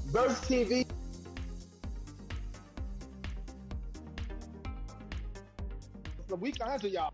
Verse 0.05 0.39
TV. 0.39 0.87
The 6.29 6.35
week 6.37 6.55
I 6.61 6.77
y'all. 6.77 7.13